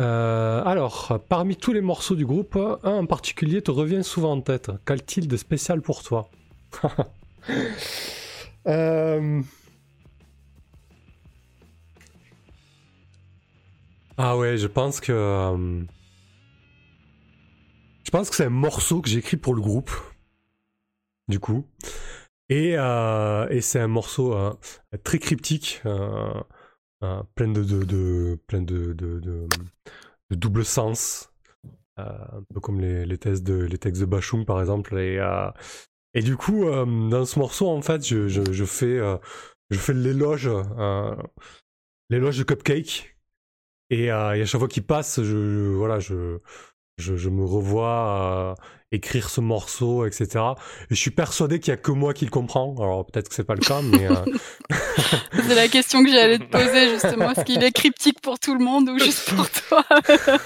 [0.00, 4.40] Euh, alors, parmi tous les morceaux du groupe, un en particulier te revient souvent en
[4.40, 4.70] tête.
[4.84, 6.30] Qu'a-t-il de spécial pour toi?
[8.66, 9.42] Euh,
[14.16, 15.12] Ah ouais, je pense que...
[15.12, 15.82] euh,
[18.04, 19.90] Je pense que c'est un morceau que j'ai écrit pour le groupe.
[21.28, 21.66] Du coup.
[22.48, 24.34] Et, euh, et c'est un morceau
[25.04, 25.82] très cryptique.
[25.82, 28.96] plein de, plein de,
[30.30, 31.30] double sens,
[31.96, 34.98] un peu comme les, les, textes de, les textes de Bachung par exemple.
[34.98, 35.18] Et,
[36.14, 39.16] et du coup, euh, dans ce morceau, en fait, je, je, je fais, euh,
[39.70, 41.14] je fais l'éloge, euh,
[42.10, 43.16] l'éloge de Cupcake.
[43.90, 46.38] Et, et à chaque fois qu'il passe, je, je- voilà, je,
[46.98, 50.54] je, je me revois euh, écrire ce morceau, etc.
[50.90, 52.74] Et je suis persuadé qu'il y a que moi qui le comprends.
[52.78, 54.24] Alors peut-être que c'est pas le cas, mais euh,
[55.32, 57.30] C'est la question que j'allais te poser justement.
[57.30, 59.84] Est-ce qu'il est cryptique pour tout le monde ou juste pour toi?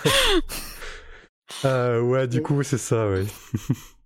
[1.64, 3.24] Euh, ouais, du coup, c'est ça, ouais.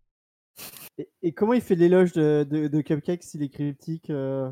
[0.98, 4.50] Et, et comment il fait l'éloge de, de, de Cupcake s'il est cryptique euh?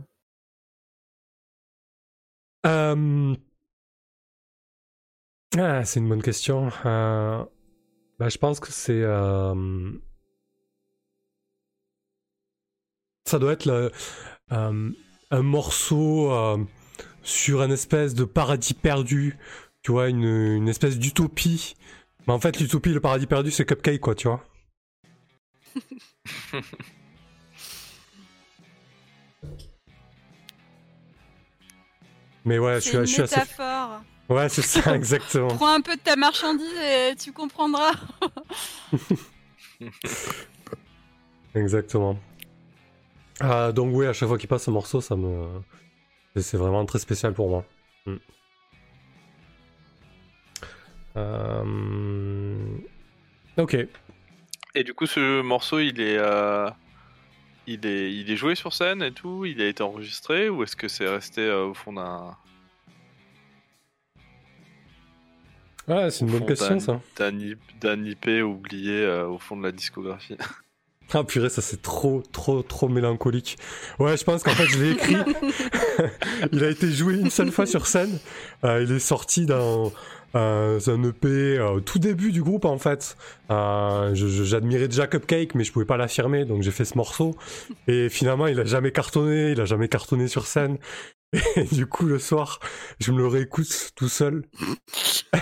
[2.66, 3.34] Euh,
[5.58, 6.70] Ah, c'est une bonne question.
[6.84, 7.44] Euh,
[8.18, 9.02] bah, je pense que c'est.
[9.02, 9.92] euh,
[13.26, 13.90] Ça doit être le-
[14.52, 14.90] euh,
[15.30, 16.58] un morceau euh,
[17.22, 19.38] sur un espèce de paradis perdu.
[19.82, 21.76] Tu vois, une, une espèce d'utopie.
[22.26, 24.44] Mais en fait, l'utopie, le paradis perdu, c'est Cupcake, quoi, tu vois.
[32.44, 33.40] Mais ouais, je suis, une je suis assez.
[34.28, 35.48] Ouais, c'est ça, exactement.
[35.48, 37.92] Prends un peu de ta marchandise et tu comprendras.
[41.54, 42.18] Exactement.
[43.40, 45.46] Ah, donc oui, à chaque fois qu'il passe ce morceau, ça me...
[46.34, 47.64] c'est- C'est vraiment très spécial pour moi.
[48.06, 48.14] Mm.
[51.16, 52.76] Euh,
[53.56, 53.76] Ok.
[54.74, 56.68] Et du coup, ce morceau, il est, euh,
[57.66, 59.44] il est, il est joué sur scène et tout.
[59.44, 62.36] Il a été enregistré ou est-ce que c'est resté euh, au fond d'un,
[65.86, 67.00] Ouais, c'est une bonne question ça.
[67.16, 70.36] d'un IP, d'un IP oublié euh, au fond de la discographie
[71.12, 73.58] Ah purée, ça c'est trop, trop, trop mélancolique.
[73.98, 75.16] Ouais, je pense qu'en fait je l'ai écrit.
[76.52, 78.18] il a été joué une seule fois sur scène.
[78.64, 79.92] Euh, il est sorti dans
[80.34, 81.26] euh, un EP
[81.58, 83.16] euh, au tout début du groupe en fait.
[83.50, 87.36] Euh, J'admirais déjà Cupcake, mais je pouvais pas l'affirmer, donc j'ai fait ce morceau.
[87.86, 89.52] Et finalement, il a jamais cartonné.
[89.52, 90.78] Il a jamais cartonné sur scène.
[91.56, 92.60] Et du coup, le soir,
[93.00, 94.44] je me le réécoute tout seul.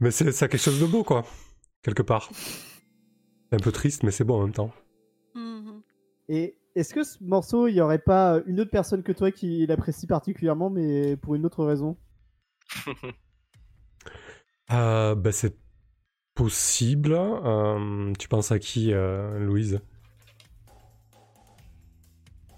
[0.00, 1.24] Mais c'est ça a quelque chose de beau, quoi,
[1.82, 2.30] quelque part.
[2.32, 4.70] C'est un peu triste, mais c'est beau en même temps.
[5.34, 5.82] Mhm.
[6.28, 9.66] Et est-ce que ce morceau, il y aurait pas une autre personne que toi qui
[9.66, 11.96] l'apprécie particulièrement, mais pour une autre raison?
[14.70, 15.56] Euh, bah, c'est
[16.34, 17.14] possible.
[17.14, 19.80] Euh, tu penses à qui, euh, Louise?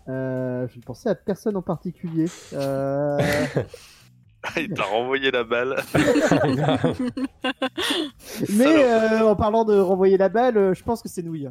[0.09, 2.27] Euh, Je ne pensais à personne en particulier.
[2.53, 3.19] Euh,
[4.57, 5.77] Il t'a renvoyé la balle.
[8.49, 11.49] mais euh, en parlant de renvoyer la balle, je pense que c'est Nouille.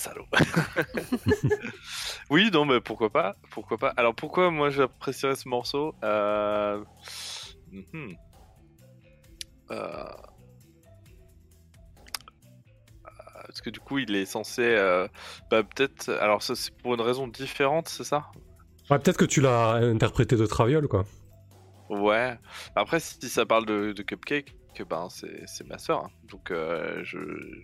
[0.00, 0.26] Salaud.
[2.30, 6.82] oui, non, mais pourquoi pas Pourquoi pas Alors pourquoi moi j'apprécierais ce morceau Euh,
[7.70, 8.16] mhm.
[9.70, 10.04] Euh,
[13.46, 15.06] Parce que du coup, il est censé, euh,
[15.50, 16.08] bah, peut-être.
[16.20, 18.30] Alors ça, c'est pour une raison différente, c'est ça?
[18.88, 21.04] Ouais, Peut-être que tu l'as interprété de Traviole, quoi.
[21.90, 22.38] Ouais.
[22.74, 27.00] Après, si ça parle de, de Cupcake, que ben c'est c'est ma soeur, donc euh,
[27.02, 27.62] je euh,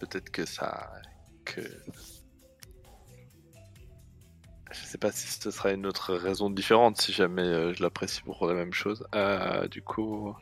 [0.00, 0.90] peut-être que ça
[1.44, 1.60] que
[4.70, 8.20] je sais pas si ce serait une autre raison différente si jamais euh, je l'apprécie
[8.22, 9.06] pour la même chose.
[9.14, 10.36] Euh, du coup,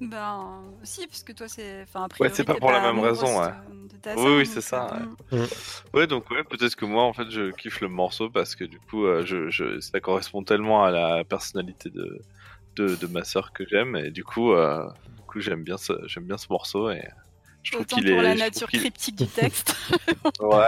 [0.00, 1.82] Ben, si, parce que toi, c'est.
[1.82, 4.60] Enfin, a priori, c'est pas pour la même raison, de- de ta Oui, oui, c'est
[4.60, 4.92] ça,
[5.32, 5.46] euh, ouais.
[5.94, 8.80] ouais, donc ouais, peut-être que moi en fait je kiffe le morceau parce que du
[8.80, 12.20] coup euh, je, je- ça correspond tellement à la personnalité de
[12.76, 15.92] de, de ma soeur que j'aime et du coup euh, du coup j'aime bien ce
[16.20, 17.02] bien ce morceau et
[17.68, 19.74] je trouve Autant qu'il pour est la trouve nature cryptique du texte.
[20.40, 20.64] Ouais, ouais.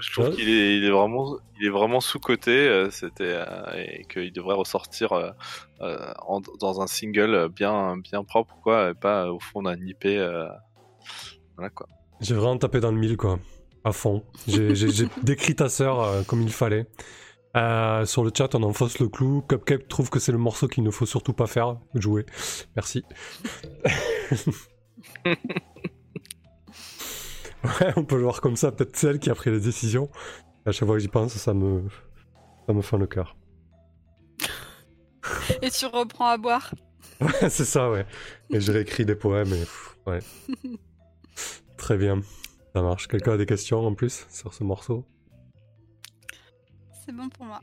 [0.00, 0.34] Je trouve Ouais.
[0.34, 2.86] qu'il est, il est vraiment, il est vraiment sous coté.
[2.90, 3.44] c'était euh,
[3.76, 5.30] et qu'il devrait ressortir euh,
[5.80, 10.04] euh, en- dans un single bien, bien propre, quoi, et pas au fond d'un IP.
[10.06, 10.48] euh,
[11.56, 11.86] voilà quoi.
[12.20, 13.38] J'ai vraiment tapé dans le mille, quoi.
[13.84, 14.24] À fond.
[14.48, 16.86] J'ai j'ai- j'ai décrit ta sœur euh, comme il fallait.
[17.56, 19.42] Euh, sur le chat, on enfonce le clou.
[19.48, 21.76] Cupcake trouve que c'est le morceau qu'il ne faut surtout pas faire.
[21.94, 22.26] Jouer.
[22.74, 23.04] Merci.
[27.64, 28.72] ouais, on peut le voir comme ça.
[28.72, 30.10] Peut-être celle qui a pris la décision.
[30.66, 31.82] À chaque fois que j'y pense, ça me,
[32.66, 33.36] ça me fend le cœur.
[35.62, 36.74] Et tu reprends à boire.
[37.20, 38.06] Ouais, c'est ça, ouais.
[38.50, 40.18] Et je réécris des poèmes et pff, ouais.
[41.76, 42.20] Très bien.
[42.74, 43.06] Ça marche.
[43.06, 45.04] Quelqu'un a des questions en plus sur ce morceau?
[47.06, 47.60] C'est bon pour moi.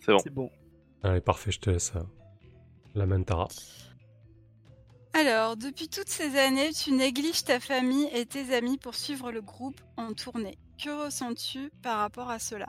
[0.00, 0.18] C'est bon.
[0.24, 0.50] C'est bon.
[1.02, 2.00] Allez, parfait, je te laisse euh,
[2.94, 3.48] la main, Tara.
[5.14, 9.42] Alors, depuis toutes ces années, tu négliges ta famille et tes amis pour suivre le
[9.42, 10.56] groupe en tournée.
[10.82, 12.66] Que ressens-tu par rapport à cela?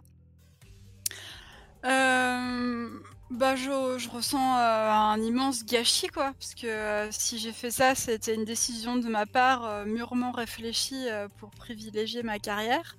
[1.85, 2.89] Euh,
[3.31, 7.71] Bah, je, je ressens euh, un immense gâchis, quoi, parce que euh, si j'ai fait
[7.71, 11.07] ça, c'était une décision de ma part mûrement réfléchie
[11.39, 12.97] pour privilégier ma carrière.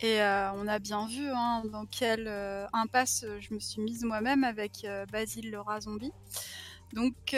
[0.00, 2.26] Et on a bien vu hein, dans quelle
[2.72, 6.12] impasse je me suis mise moi-même avec Basile le rat zombie.
[6.92, 7.34] Donc,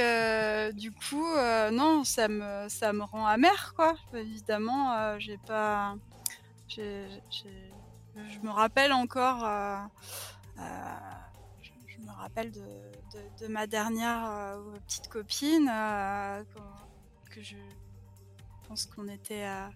[0.74, 1.26] du coup,
[1.72, 3.94] non, ça me, ça me rend amer, quoi.
[4.12, 5.96] Évidemment, j'ai pas.
[6.68, 9.44] je me rappelle encore
[12.04, 16.42] me rappelle de, ma dernière euh, petite copine, euh,
[17.30, 17.56] que je
[18.68, 19.68] pense qu'on était, euh,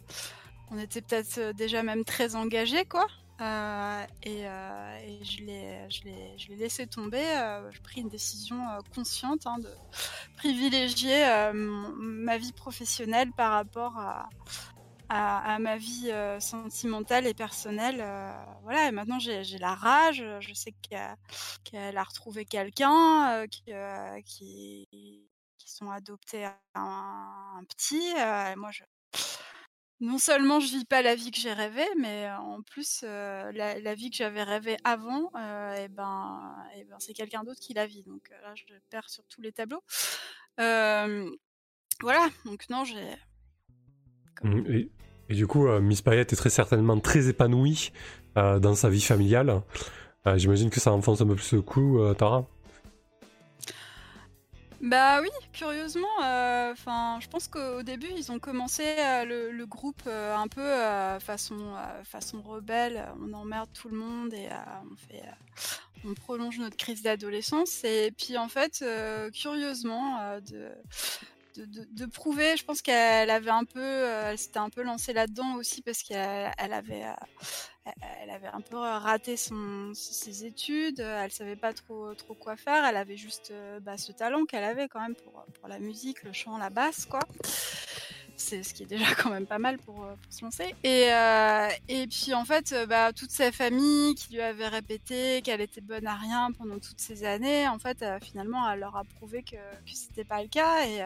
[0.71, 3.07] on était peut-être déjà même très engagés, quoi.
[3.40, 4.44] Et,
[5.23, 7.24] je l'ai laissé tomber.
[7.70, 8.60] j'ai pris une décision
[8.94, 9.70] consciente hein, de
[10.36, 13.97] privilégier ma vie professionnelle par rapport
[15.09, 18.01] à, ma vie euh, sentimentale et personnelle.
[18.01, 18.32] Euh,
[18.62, 23.47] voilà, et maintenant j'ai la rage, je sais qu'elle a retrouvé quelqu'un, euh,
[24.24, 25.28] qui, qui,
[25.66, 28.09] sont adoptés un, petit.
[28.16, 28.82] et moi, je,
[30.01, 34.11] non seulement je vis pas la vie que j'ai rêvée, mais en plus la, vie
[34.11, 35.31] que j'avais rêvée avant,
[35.77, 38.05] et ben, et ben c'est quelqu'un d'autre qui la vit.
[38.05, 39.83] Donc là, je perds sur tous les tableaux.
[40.57, 43.16] voilà, donc non, j'ai
[44.43, 44.89] Mmh,
[45.29, 47.93] et, du coup, euh, Miss Payette est très certainement très épanouie
[48.37, 49.62] euh, dans sa vie familiale.
[50.27, 52.47] Euh, j'imagine que ça enfonce un peu plus le coup, Tara.
[54.81, 58.85] Bah oui, curieusement, enfin, je pense qu'au début ils ont commencé
[59.27, 60.71] le, groupe un peu
[61.19, 61.75] façon
[62.05, 64.49] façon rebelle, on emmerde tout le monde et
[64.91, 65.25] on fait,
[66.05, 67.83] on prolonge notre crise d'adolescence.
[67.83, 68.85] Et puis en fait,
[69.33, 70.69] curieusement, de
[71.67, 72.57] de, prouver.
[72.57, 76.03] Je pense qu'elle avait un peu, euh, elle s'était un peu lancée là-dedans aussi parce
[76.03, 77.91] qu'elle avait, euh,
[78.23, 81.01] elle avait un peu raté son, ses études.
[81.01, 82.85] Elle savait pas trop, trop quoi faire.
[82.85, 86.23] Elle avait juste euh, bah, ce talent qu'elle avait quand même pour, pour la musique,
[86.23, 87.21] le chant, la basse, quoi
[88.40, 90.74] c'est ce qui est déjà quand même pas mal pour, se lancer.
[90.85, 91.09] Et,
[91.89, 96.06] et puis en fait, bah, toute sa famille qui lui avait répété qu'elle était bonne
[96.06, 99.93] à rien pendant toutes ces années, en fait, finalement, elle leur a prouvé que, que
[99.94, 100.86] c'était pas le cas.
[100.86, 101.05] Et,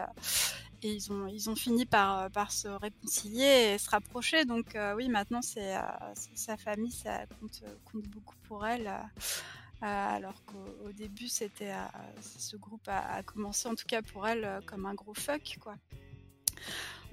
[0.83, 4.45] et ils ont, ils ont fini par, euh, par se réconcilier et se rapprocher.
[4.45, 5.81] Donc euh, oui, maintenant c'est euh,
[6.35, 8.91] sa famille, ça compte, compte beaucoup pour elle.
[9.81, 11.73] alors qu'au début, c'était
[12.21, 15.75] ce groupe a, commencé en tout cas pour elle comme un gros fuck quoi.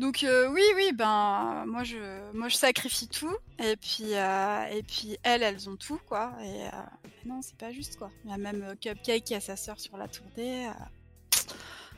[0.00, 1.98] Donc oui, oui, ben moi je,
[2.32, 6.32] moi je sacrifie tout et puis et puis elles, elles ont tout quoi.
[6.42, 8.10] Et non, c'est pas juste quoi.
[8.24, 10.68] Il y a même Cupcake qui a sa sœur sur la tournée.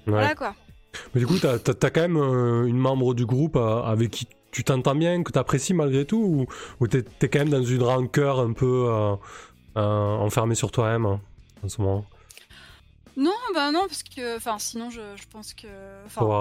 [0.07, 0.55] Voilà quoi.
[1.15, 4.29] Mais du coup, t'as as, quand même euh, une membre du groupe euh, avec qui
[4.51, 6.47] tu t'entends bien, que tu apprécies malgré tout, ou,
[6.81, 9.17] ou t'es es quand même dans une rancœur un peu euh,
[9.77, 11.21] enfermée sur toi-même hein,
[11.65, 12.05] en ce moment?
[13.17, 15.67] Non, bah non, parce que, enfin, sinon, je, pense que,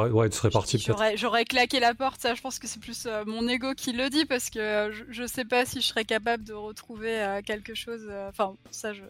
[0.10, 1.18] ouais, tu serais parti peut-être.
[1.18, 2.22] J'aurais claqué la porte.
[2.22, 5.45] Ça, je pense que c'est plus mon ego qui le dit, parce que je, sais
[5.45, 8.11] pas si je serais capable de retrouver quelque chose.
[8.30, 9.03] Enfin, ça, je,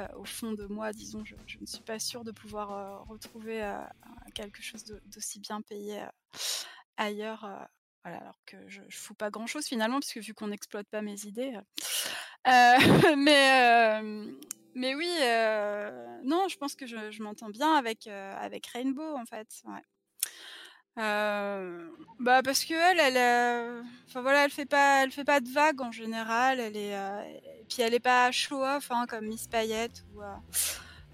[0.00, 3.62] euh, au fond de moi, disons, je, ne suis pas sûre de pouvoir euh, retrouver
[3.62, 3.76] euh,
[4.34, 6.00] quelque chose d'aussi bien payé
[6.96, 7.44] ailleurs.
[8.04, 11.02] alors que je, ne fous pas grand chose finalement, parce que vu qu'on n'exploite pas
[11.02, 11.52] mes idées.
[13.16, 14.00] mais,
[14.74, 15.08] mais oui,
[16.24, 19.48] non, je pense que je, m'entends bien avec, avec Rainbow en fait.
[19.64, 19.82] Ouais.
[22.18, 25.80] bah parce que elle, elle, enfin voilà, elle fait pas, elle fait pas de vagues
[25.80, 26.60] en général.
[26.60, 26.96] Elle est,
[27.68, 30.04] puis elle est pas show off hein, comme Miss Payette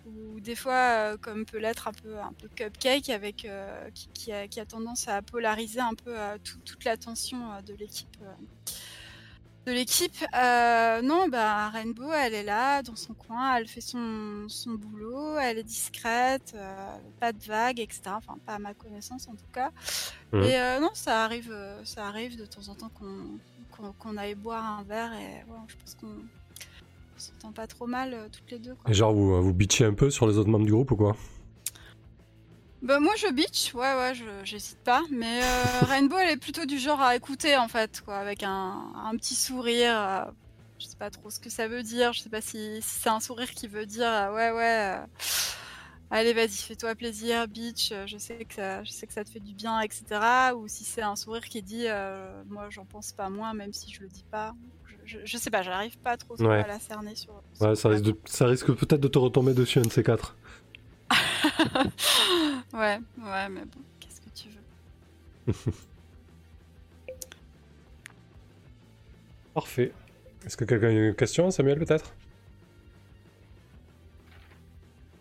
[0.07, 3.49] ou, des fois comme peut l'être un peu un peu cupcake avec
[4.15, 6.15] qui, a, tendance à polariser un peu
[6.45, 8.17] toute l'attention de l'équipe
[9.67, 10.25] de l'équipe.
[10.35, 15.37] Euh, non, bah Rainbow, elle est là dans son coin, elle fait son, son boulot,
[15.39, 18.03] elle est discrète, euh, pas de vagues, etc.
[18.07, 19.71] Enfin, pas à ma connaissance en tout cas.
[20.33, 20.43] Mmh.
[20.43, 22.91] Et euh, non, ça arrive, ça arrive de temps en temps
[23.99, 26.17] qu'on aille boire un verre et je pense qu'on
[27.17, 28.77] s'entend pas trop mal toutes les deux.
[28.89, 31.17] Et genre, vous, vous bitchez un peu sur les autres membres du groupe ou quoi?
[32.83, 34.13] Bah moi je bitch, ouais ouais,
[34.45, 35.03] j'hésite pas.
[35.11, 38.93] Mais euh, Rainbow elle est plutôt du genre à écouter en fait, quoi, avec un,
[38.95, 39.95] un petit sourire.
[39.97, 40.25] Euh,
[40.79, 42.13] je sais pas trop ce que ça veut dire.
[42.13, 44.97] Je sais pas si, c'est un sourire qui veut dire euh, ouais ouais.
[46.11, 47.93] Allez vas-y fais-toi plaisir, bitch.
[48.07, 50.05] Je sais que ça, je sais que ça te fait du bien, etc.
[50.55, 51.87] Ou si c'est un sourire qui dit
[52.49, 54.55] moi j'en pense pas moins, même si je le dis pas.
[55.05, 57.33] Je, sais pas, j'arrive pas trop à la cerner sur.
[57.61, 60.37] ouais, ça risque, ça risque peut-être de te retomber dessus un de ces quatre.
[62.73, 65.53] ouais, ouais, mais bon, qu'est-ce que tu veux?
[69.55, 69.93] Parfait.
[70.45, 72.15] Est-ce que quelqu'un a une question, Samuel, peut-être?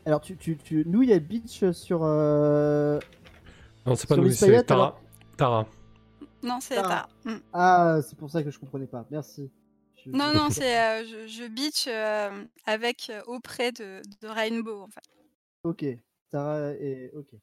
[0.05, 0.83] Alors, tu, tu, tu...
[0.85, 2.01] nous, il y a Beach sur.
[2.03, 2.99] Euh...
[3.85, 4.99] Non, c'est pas nous, c'est Tara.
[5.37, 5.67] Tara.
[6.43, 7.07] Non, c'est Tara.
[7.23, 7.35] Mm.
[7.53, 9.05] Ah, c'est pour ça que je comprenais pas.
[9.09, 9.49] Merci.
[10.05, 14.81] Je- Non, non, c'est euh, je, je beach euh, avec euh, auprès de, de Rainbow
[14.81, 15.01] en fait.
[15.63, 15.83] Ok,
[16.31, 17.35] Tara et ok.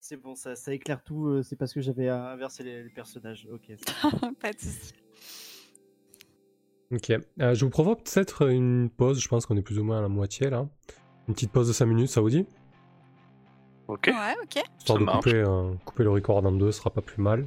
[0.00, 1.28] C'est bon, ça, ça éclaire tout.
[1.28, 3.48] euh, C'est parce que j'avais euh, inversé les, les personnages.
[3.52, 3.72] Ok.
[4.40, 4.92] Pas de soucis.
[6.92, 7.10] Ok.
[7.40, 9.20] Euh, je vous propose peut-être une pause.
[9.20, 10.68] Je pense qu'on est plus ou moins à la moitié là.
[11.28, 12.44] Une petite pause de 5 minutes, ça vous dit?
[13.86, 14.08] Ok.
[14.08, 14.62] Ouais, ok.
[14.78, 15.24] Histoire Ça de marche.
[15.24, 17.46] couper, euh, couper le record en deux, ce sera pas plus mal.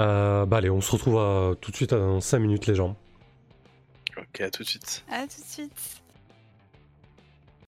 [0.00, 2.96] Euh, bah allez, on se retrouve euh, tout de suite dans 5 minutes les gens.
[4.18, 5.04] Ok, à tout de suite.
[5.10, 6.01] À tout de suite.